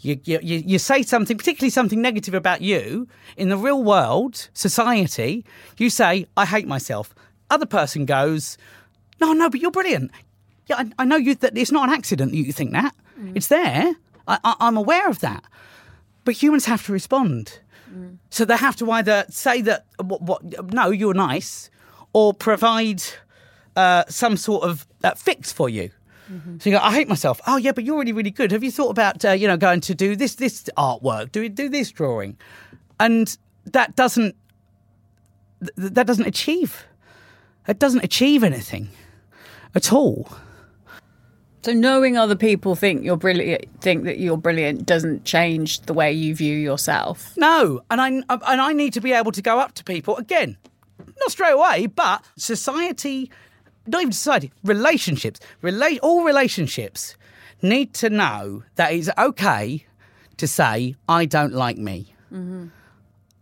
[0.00, 4.48] You, you, you you say something, particularly something negative about you, in the real world,
[4.52, 5.44] society,
[5.78, 7.14] you say, I hate myself.
[7.50, 8.58] Other person goes,
[9.20, 10.10] No, no, but you're brilliant.
[10.66, 12.94] Yeah, I, I know you that it's not an accident that you think that.
[13.34, 13.94] It's there.
[14.28, 15.42] I, I, I'm aware of that.
[16.24, 17.60] But humans have to respond.
[18.28, 21.70] So they have to either say that what, what no, you're nice,
[22.12, 23.02] or provide
[23.74, 25.90] uh, some sort of uh, fix for you.
[26.58, 27.40] So you go, I hate myself.
[27.46, 28.50] Oh yeah, but you're really, really good.
[28.50, 31.68] Have you thought about uh, you know going to do this this artwork, do do
[31.70, 32.36] this drawing,
[33.00, 34.34] and that doesn't
[35.60, 36.84] th- that doesn't achieve
[37.68, 38.88] it doesn't achieve anything
[39.76, 40.28] at all.
[41.62, 46.12] So knowing other people think you're brilliant, think that you're brilliant, doesn't change the way
[46.12, 47.36] you view yourself.
[47.36, 50.56] No, and I and I need to be able to go up to people again,
[51.20, 53.30] not straight away, but society,
[53.88, 57.16] not even society, relationships, relate all relationships
[57.62, 59.84] need to know that it's okay
[60.36, 62.14] to say I don't like me.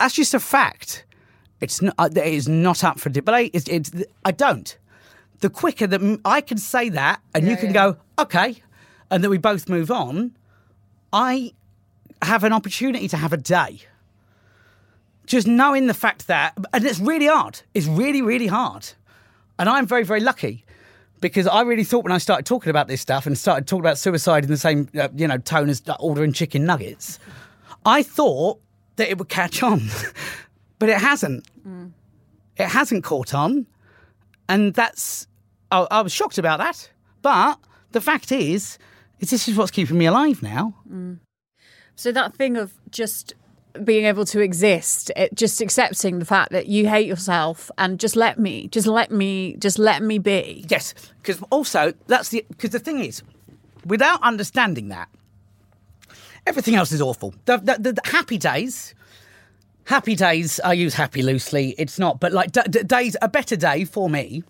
[0.01, 1.05] That's just a fact.
[1.61, 1.95] It's not.
[1.99, 3.51] uh, It is not up for debate.
[3.55, 3.91] It's, it's.
[4.24, 4.76] I don't.
[5.41, 8.62] The quicker that I can say that, and you can go okay,
[9.11, 10.37] and that we both move on.
[11.12, 11.53] I
[12.22, 13.80] have an opportunity to have a day.
[15.26, 17.62] Just knowing the fact that, and it's really hard.
[17.74, 18.89] It's really, really hard.
[19.59, 20.64] And I'm very, very lucky
[21.20, 23.99] because I really thought when I started talking about this stuff and started talking about
[23.99, 27.18] suicide in the same, uh, you know, tone as ordering chicken nuggets,
[27.87, 28.61] I thought
[28.97, 29.82] that it would catch on,
[30.78, 31.47] but it hasn't.
[32.57, 33.66] It hasn't caught on,
[34.49, 35.27] and that's
[35.71, 36.91] I, I was shocked about that.
[37.23, 37.59] But
[37.93, 38.79] the fact is,
[39.21, 40.75] is this is what's keeping me alive now.
[40.91, 41.19] Mm.
[41.97, 43.35] So that thing of just
[43.83, 48.15] being able to exist, it, just accepting the fact that you hate yourself and just
[48.15, 50.65] let me, just let me, just let me be.
[50.69, 53.23] Yes, because also that's the because the thing is,
[53.85, 55.09] without understanding that,
[56.47, 57.35] everything else is awful.
[57.47, 58.95] The, the, the, the happy days,
[59.85, 60.61] happy days.
[60.61, 61.74] I use happy loosely.
[61.78, 63.16] It's not, but like d- d- days.
[63.22, 64.43] A better day for me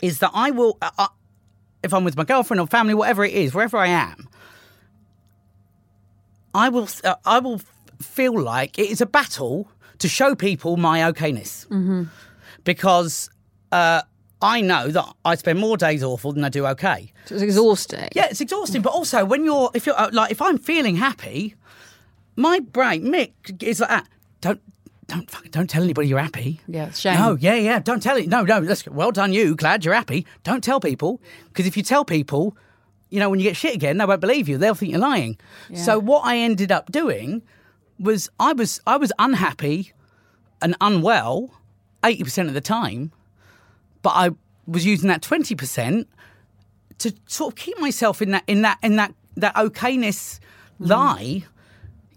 [0.00, 1.08] is that I will, uh, uh,
[1.82, 4.28] if I'm with my girlfriend or family, whatever it is, wherever I am,
[6.54, 6.88] I will.
[7.04, 7.60] Uh, I will
[8.00, 9.68] feel like it is a battle
[9.98, 11.66] to show people my okayness
[12.64, 13.30] because.
[13.70, 14.02] Uh,
[14.40, 17.12] I know that I spend more days awful than I do okay.
[17.24, 18.08] So it's exhausting.
[18.14, 18.82] Yeah, it's exhausting.
[18.82, 21.56] But also, when you're, if you're uh, like, if I'm feeling happy,
[22.36, 23.32] my brain, Mick,
[23.64, 24.06] is like, that.
[24.40, 24.60] Don't,
[25.06, 26.60] don't, fucking, don't tell anybody you're happy.
[26.66, 27.18] Yeah, shame.
[27.18, 27.78] No, yeah, yeah.
[27.78, 28.28] Don't tell it.
[28.28, 28.58] No, no.
[28.60, 29.54] Let's, well done, you.
[29.54, 30.26] Glad you're happy.
[30.44, 32.56] Don't tell people because if you tell people,
[33.10, 34.58] you know, when you get shit again, they won't believe you.
[34.58, 35.38] They'll think you're lying.
[35.72, 37.42] So what I ended up doing
[37.98, 39.92] was I was I was unhappy
[40.60, 41.54] and unwell
[42.04, 43.12] eighty percent of the time,
[44.02, 44.30] but I
[44.66, 46.06] was using that twenty percent
[46.98, 50.38] to sort of keep myself in that in that in that that okayness
[50.80, 50.84] mm-hmm.
[50.86, 51.44] lie.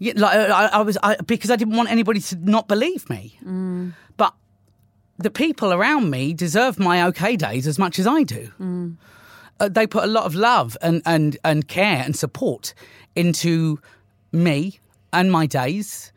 [0.02, 3.38] Yeah, like I, I was I, because I didn't want anybody to not believe me.
[4.16, 4.34] But
[5.18, 8.50] the people around me deserve my okay days as much as I do.
[9.60, 12.74] Uh, they put a lot of love and, and, and care and support
[13.14, 13.78] into
[14.32, 14.80] me
[15.12, 16.12] and my days.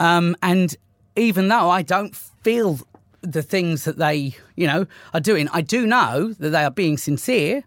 [0.00, 0.74] Um, and
[1.14, 2.80] even though I don't feel
[3.20, 6.98] the things that they, you know, are doing, I do know that they are being
[6.98, 7.62] sincere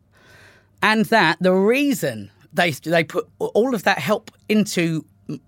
[0.82, 5.05] and that the reason they they put all of that help into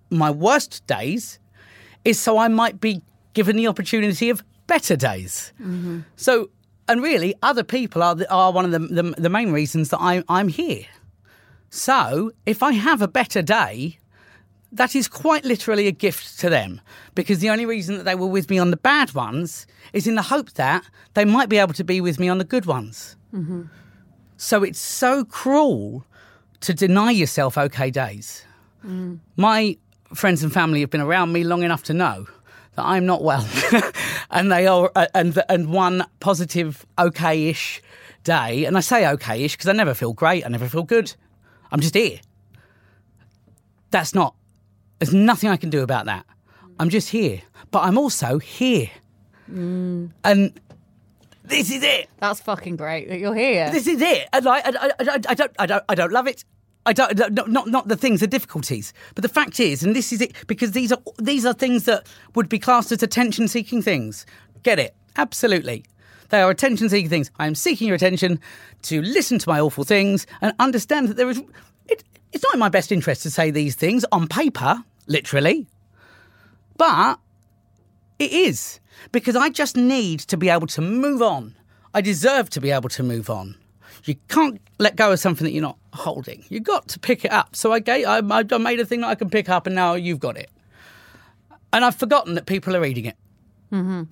[0.09, 1.39] my worst days
[2.03, 3.01] is so I might be
[3.33, 5.53] given the opportunity of better days.
[5.61, 6.01] Mm-hmm.
[6.15, 6.49] So,
[6.87, 9.99] and really, other people are the, are one of the, the the main reasons that
[9.99, 10.85] I I'm here.
[11.69, 13.99] So if I have a better day,
[14.71, 16.81] that is quite literally a gift to them
[17.15, 20.15] because the only reason that they were with me on the bad ones is in
[20.15, 23.15] the hope that they might be able to be with me on the good ones.
[23.33, 23.63] Mm-hmm.
[24.37, 26.05] So it's so cruel
[26.61, 28.43] to deny yourself okay days.
[29.35, 29.77] My
[30.13, 32.27] friends and family have been around me long enough to know
[32.75, 33.47] that I'm not well,
[34.31, 37.81] and they are, uh, and and one positive okay-ish
[38.23, 41.15] day, and I say okay-ish because I never feel great, I never feel good.
[41.71, 42.19] I'm just here.
[43.91, 44.35] That's not.
[44.99, 46.25] There's nothing I can do about that.
[46.79, 48.89] I'm just here, but I'm also here,
[50.23, 50.59] and
[51.43, 52.09] this is it.
[52.19, 53.71] That's fucking great that you're here.
[53.71, 54.27] This is it.
[54.33, 56.43] And like, I, I, I, I don't, I don't, I don't love it.
[56.85, 58.93] I don't, not, not, the things, the difficulties.
[59.15, 62.07] But the fact is, and this is it, because these are these are things that
[62.35, 64.25] would be classed as attention-seeking things.
[64.61, 64.95] Get it?
[65.15, 65.83] Absolutely.
[66.29, 67.31] They are attention-seeking things.
[67.39, 68.39] I am seeking your attention
[68.83, 71.41] to listen to my awful things and understand that there is.
[71.87, 75.67] It, it's not in my best interest to say these things on paper, literally,
[76.77, 77.19] but
[78.19, 78.79] it is
[79.11, 81.55] because I just need to be able to move on.
[81.93, 83.55] I deserve to be able to move on.
[84.03, 86.43] You can't let go of something that you're not holding.
[86.49, 87.55] You've got to pick it up.
[87.55, 89.93] So I gave, I, I made a thing that I can pick up, and now
[89.93, 90.49] you've got it.
[91.73, 93.17] And I've forgotten that people are reading it.
[93.71, 94.03] Mm-hmm.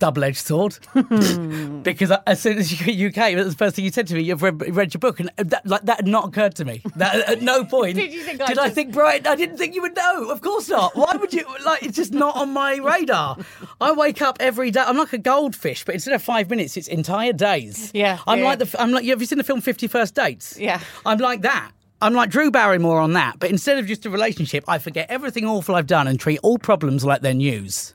[0.00, 1.80] Double-edged sword, hmm.
[1.82, 4.14] because I- as soon as you, you came, that's the first thing you said to
[4.14, 4.22] me.
[4.22, 6.82] You've read, read your book, and uh, that, like that had not occurred to me.
[6.96, 9.26] That, at no point Did you think I did I just- think, Bryony?
[9.26, 10.30] I didn't think you would know.
[10.30, 10.94] Of course not.
[10.94, 11.44] Why would you?
[11.64, 13.38] Like, it's just not on my radar.
[13.80, 14.80] I wake up every day.
[14.80, 17.90] I'm like a goldfish, but instead of five minutes, it's entire days.
[17.94, 18.44] Yeah, I'm yeah.
[18.44, 18.82] like the.
[18.82, 19.06] I'm like.
[19.06, 20.58] Have you seen the film Fifty First Dates?
[20.58, 20.80] Yeah.
[21.06, 21.70] I'm like that.
[22.02, 25.46] I'm like Drew Barrymore on that, but instead of just a relationship, I forget everything
[25.46, 27.94] awful I've done and treat all problems like they're news.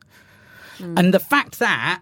[0.79, 2.01] And the fact that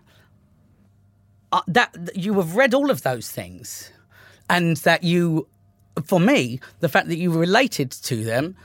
[1.51, 3.91] uh, that you have read all of those things,
[4.49, 5.47] and that you,
[6.05, 8.55] for me, the fact that you related to them,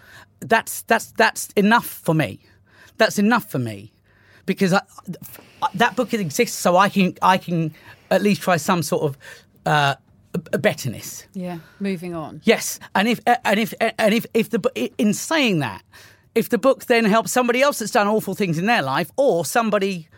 [0.41, 2.41] that's that's that's enough for me.
[2.99, 3.93] That's enough for me,
[4.47, 4.83] because I,
[5.75, 7.75] that book exists so I can I can
[8.11, 9.19] at least try some sort of
[9.65, 9.95] uh,
[10.53, 11.27] a betterness.
[11.35, 12.41] yeah, moving on.
[12.45, 15.83] Yes, and if and if and if if the in saying that,
[16.35, 19.45] if the book then helps somebody else that's done awful things in their life, or
[19.45, 20.09] somebody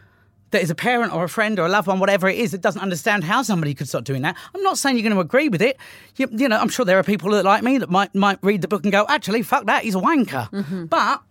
[0.50, 2.60] that is a parent or a friend or a loved one, whatever it is, that
[2.60, 5.48] doesn't understand how somebody could start doing that, I'm not saying you're going to agree
[5.48, 5.76] with it.
[6.16, 8.62] You, you know, I'm sure there are people that like me that might might read
[8.62, 10.88] the book and go, actually, fuck that, he's a wanker.
[10.88, 11.22] But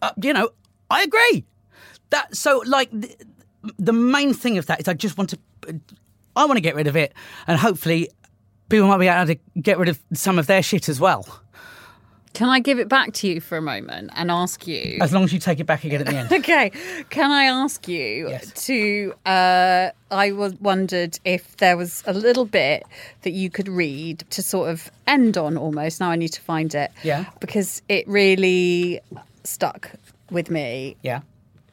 [0.00, 0.50] uh, you know,
[0.90, 1.44] I agree.
[2.10, 3.14] That so like the,
[3.78, 5.38] the main thing of that is I just want to,
[6.36, 7.12] I want to get rid of it,
[7.48, 8.10] and hopefully
[8.68, 11.26] people might be able to get rid of some of their shit as well.
[12.34, 14.98] Can I give it back to you for a moment and ask you?
[15.00, 16.32] As long as you take it back again at the end.
[16.38, 16.70] Okay,
[17.10, 18.66] can I ask you Yes.
[18.66, 19.14] to?
[19.26, 22.84] Uh, I was wondered if there was a little bit
[23.22, 26.00] that you could read to sort of end on almost.
[26.00, 26.92] Now I need to find it.
[27.02, 27.24] Yeah.
[27.40, 29.00] because it really
[29.44, 29.90] stuck
[30.30, 30.96] with me.
[31.02, 31.20] yeah.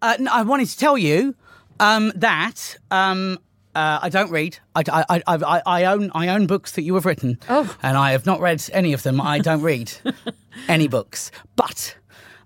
[0.02, 1.36] Uh, no, I wanted to tell you
[1.80, 3.40] um, that um,
[3.76, 4.58] uh, I don't read.
[4.74, 7.38] I, I, I, I, I own I own books that you have written.
[7.50, 7.76] Oh.
[7.84, 9.20] And I have not read any of them.
[9.22, 9.92] I don't read
[10.68, 11.32] any books.
[11.56, 11.96] But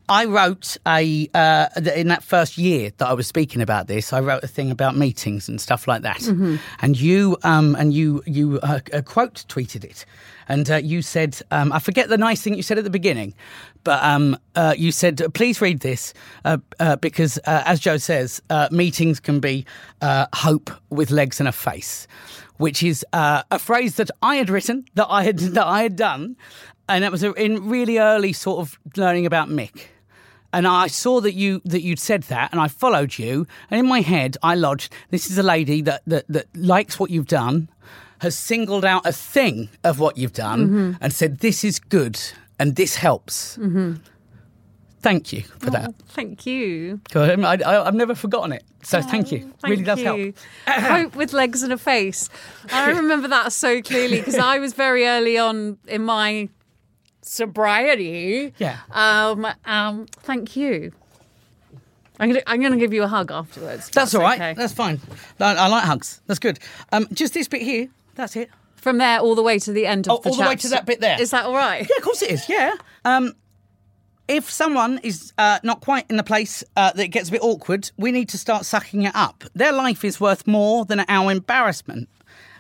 [0.10, 4.12] I wrote a uh, in that first year that I was speaking about this.
[4.12, 6.26] I wrote a thing about meetings and stuff like that.
[6.82, 10.06] And you um, and you you uh, uh, quote tweeted it,
[10.50, 13.34] and uh, you said um, I forget the nice thing you said at the beginning,
[13.84, 18.42] but um, uh, you said please read this uh, uh, because uh, as Joe says,
[18.72, 19.66] meetings can be
[20.02, 22.08] hope with legs and a face,
[22.58, 26.36] which is a phrase that I had written that I had that I had done,
[26.90, 29.88] and that was in really early sort of learning about Mick
[30.52, 33.46] and I saw that you that you'd said that, and I followed you.
[33.70, 37.12] And in my head, I lodged: this is a lady that that, that likes what
[37.12, 37.70] you've done,
[38.20, 42.20] has singled out a thing of what you've done, and said this is good
[42.60, 43.58] and this helps.
[45.02, 45.94] Thank you for that.
[46.10, 47.00] Thank you.
[47.16, 47.32] I,
[47.66, 49.40] I, I've never forgotten it, so thank you.
[49.62, 50.06] Thank really does you.
[50.06, 50.36] help.
[50.68, 52.30] Hope with legs and a face.
[52.72, 56.50] I remember that so clearly because I was very early on in my
[57.22, 58.54] sobriety.
[58.58, 58.80] Yeah.
[58.92, 59.48] Um.
[59.64, 60.06] Um.
[60.24, 60.92] Thank you.
[62.20, 62.44] I'm gonna.
[62.46, 63.88] I'm gonna give you a hug afterwards.
[63.88, 64.40] if That's all right.
[64.40, 64.54] okay.
[64.54, 65.00] That's fine.
[65.40, 66.20] I, I like hugs.
[66.28, 66.60] That's good.
[66.92, 67.88] Um, just this bit here.
[68.20, 68.50] That's it.
[68.76, 70.68] From there all the way to the end of Oh, the all the way to
[70.70, 71.22] that bit there.
[71.22, 71.88] Is that all right?
[71.90, 72.50] Yeah, of course it is.
[72.50, 72.74] Yeah.
[73.06, 73.34] Um,
[74.28, 77.90] if someone is uh, not quite in the place uh, that gets a bit awkward,
[77.98, 79.46] we need to start sucking it up.
[79.56, 82.10] Their life is worth more than our embarrassment.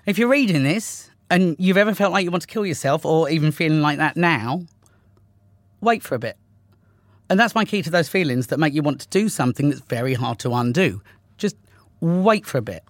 [0.06, 3.30] If you're reading this and you've ever felt like you want to kill yourself or
[3.30, 4.62] even feeling like that now,
[5.82, 6.38] wait for a bit.
[7.30, 9.82] And that's my key to those feelings that make you want to do something that's
[9.82, 11.02] very hard to undo.
[11.38, 11.58] Just
[12.00, 12.82] wait for a bit.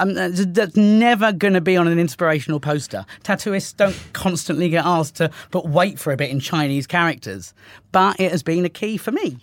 [0.00, 3.04] Um, that's, that's never going to be on an inspirational poster.
[3.22, 7.52] Tattooists don't constantly get asked to but wait for a bit in Chinese characters,
[7.92, 9.36] but it has been a key for me.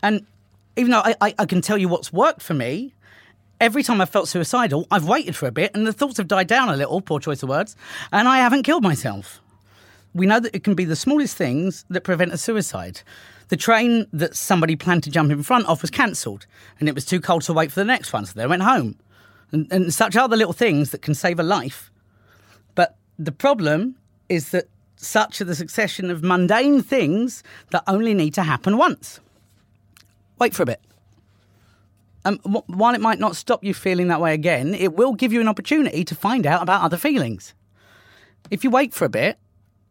[0.00, 0.24] And
[0.76, 2.94] even though I, I, I can tell you what's worked for me,
[3.60, 6.46] every time I've felt suicidal, I've waited for a bit and the thoughts have died
[6.46, 7.74] down a little, poor choice of words,
[8.12, 9.40] and I haven't killed myself.
[10.14, 13.00] We know that it can be the smallest things that prevent a suicide.
[13.48, 16.46] The train that somebody planned to jump in front of was cancelled,
[16.78, 18.96] and it was too cold to wait for the next one, so they went home.
[19.52, 21.90] And, and such other little things that can save a life.
[22.74, 23.96] But the problem
[24.28, 29.20] is that such are the succession of mundane things that only need to happen once.
[30.38, 30.80] Wait for a bit.
[32.24, 35.32] Um, wh- while it might not stop you feeling that way again, it will give
[35.32, 37.54] you an opportunity to find out about other feelings.
[38.50, 39.38] If you wait for a bit,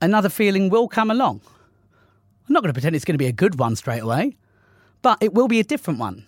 [0.01, 1.41] another feeling will come along.
[2.47, 4.35] I'm not going to pretend it's going to be a good one straight away,
[5.01, 6.25] but it will be a different one.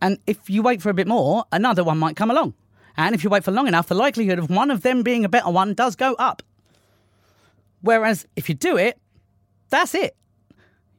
[0.00, 2.54] And if you wait for a bit more, another one might come along.
[2.96, 5.28] And if you wait for long enough, the likelihood of one of them being a
[5.28, 6.42] better one does go up.
[7.80, 8.98] Whereas if you do it,
[9.70, 10.16] that's it.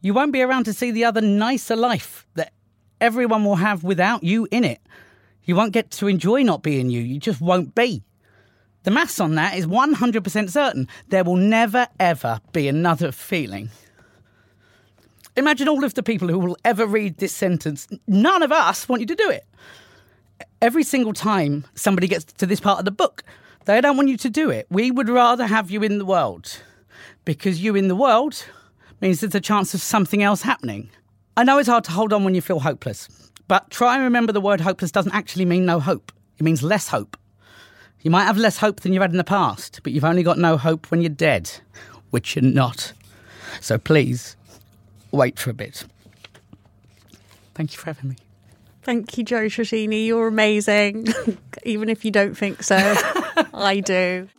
[0.02, 2.54] You won't be around to see the other nicer life that
[3.02, 4.80] everyone will have without you in it.
[5.44, 8.04] You won't get to enjoy not being you, you just won't be.
[8.84, 10.88] The maths on that is 100% certain.
[11.10, 13.70] There will never, ever be another feeling.
[15.38, 17.88] Imagine all of the people who will ever read this sentence.
[18.08, 19.46] None of us want you to do it.
[20.62, 23.24] Every single time somebody gets to this part of the book,
[23.66, 24.68] they don't want you to do it.
[24.70, 26.62] We would rather have you in the world
[27.26, 28.46] because you in the world
[29.02, 30.90] means there's a chance of something else happening.
[31.38, 33.08] I know it's hard to hold on when you feel hopeless,
[33.48, 36.88] but try and remember the word hopeless doesn't actually mean no hope, it means less
[36.88, 37.16] hope.
[38.02, 40.38] You might have less hope than you've had in the past, but you've only got
[40.38, 41.52] no hope when you're dead,
[42.12, 42.94] which you're not.
[43.62, 44.38] So please,
[45.12, 45.86] wait for a bit.
[47.56, 48.16] Thank you for having me.
[48.84, 50.06] Thank you, Joe Tracini.
[50.06, 51.08] You're amazing.
[51.64, 52.78] Even if you don't think so,
[53.54, 54.30] I do.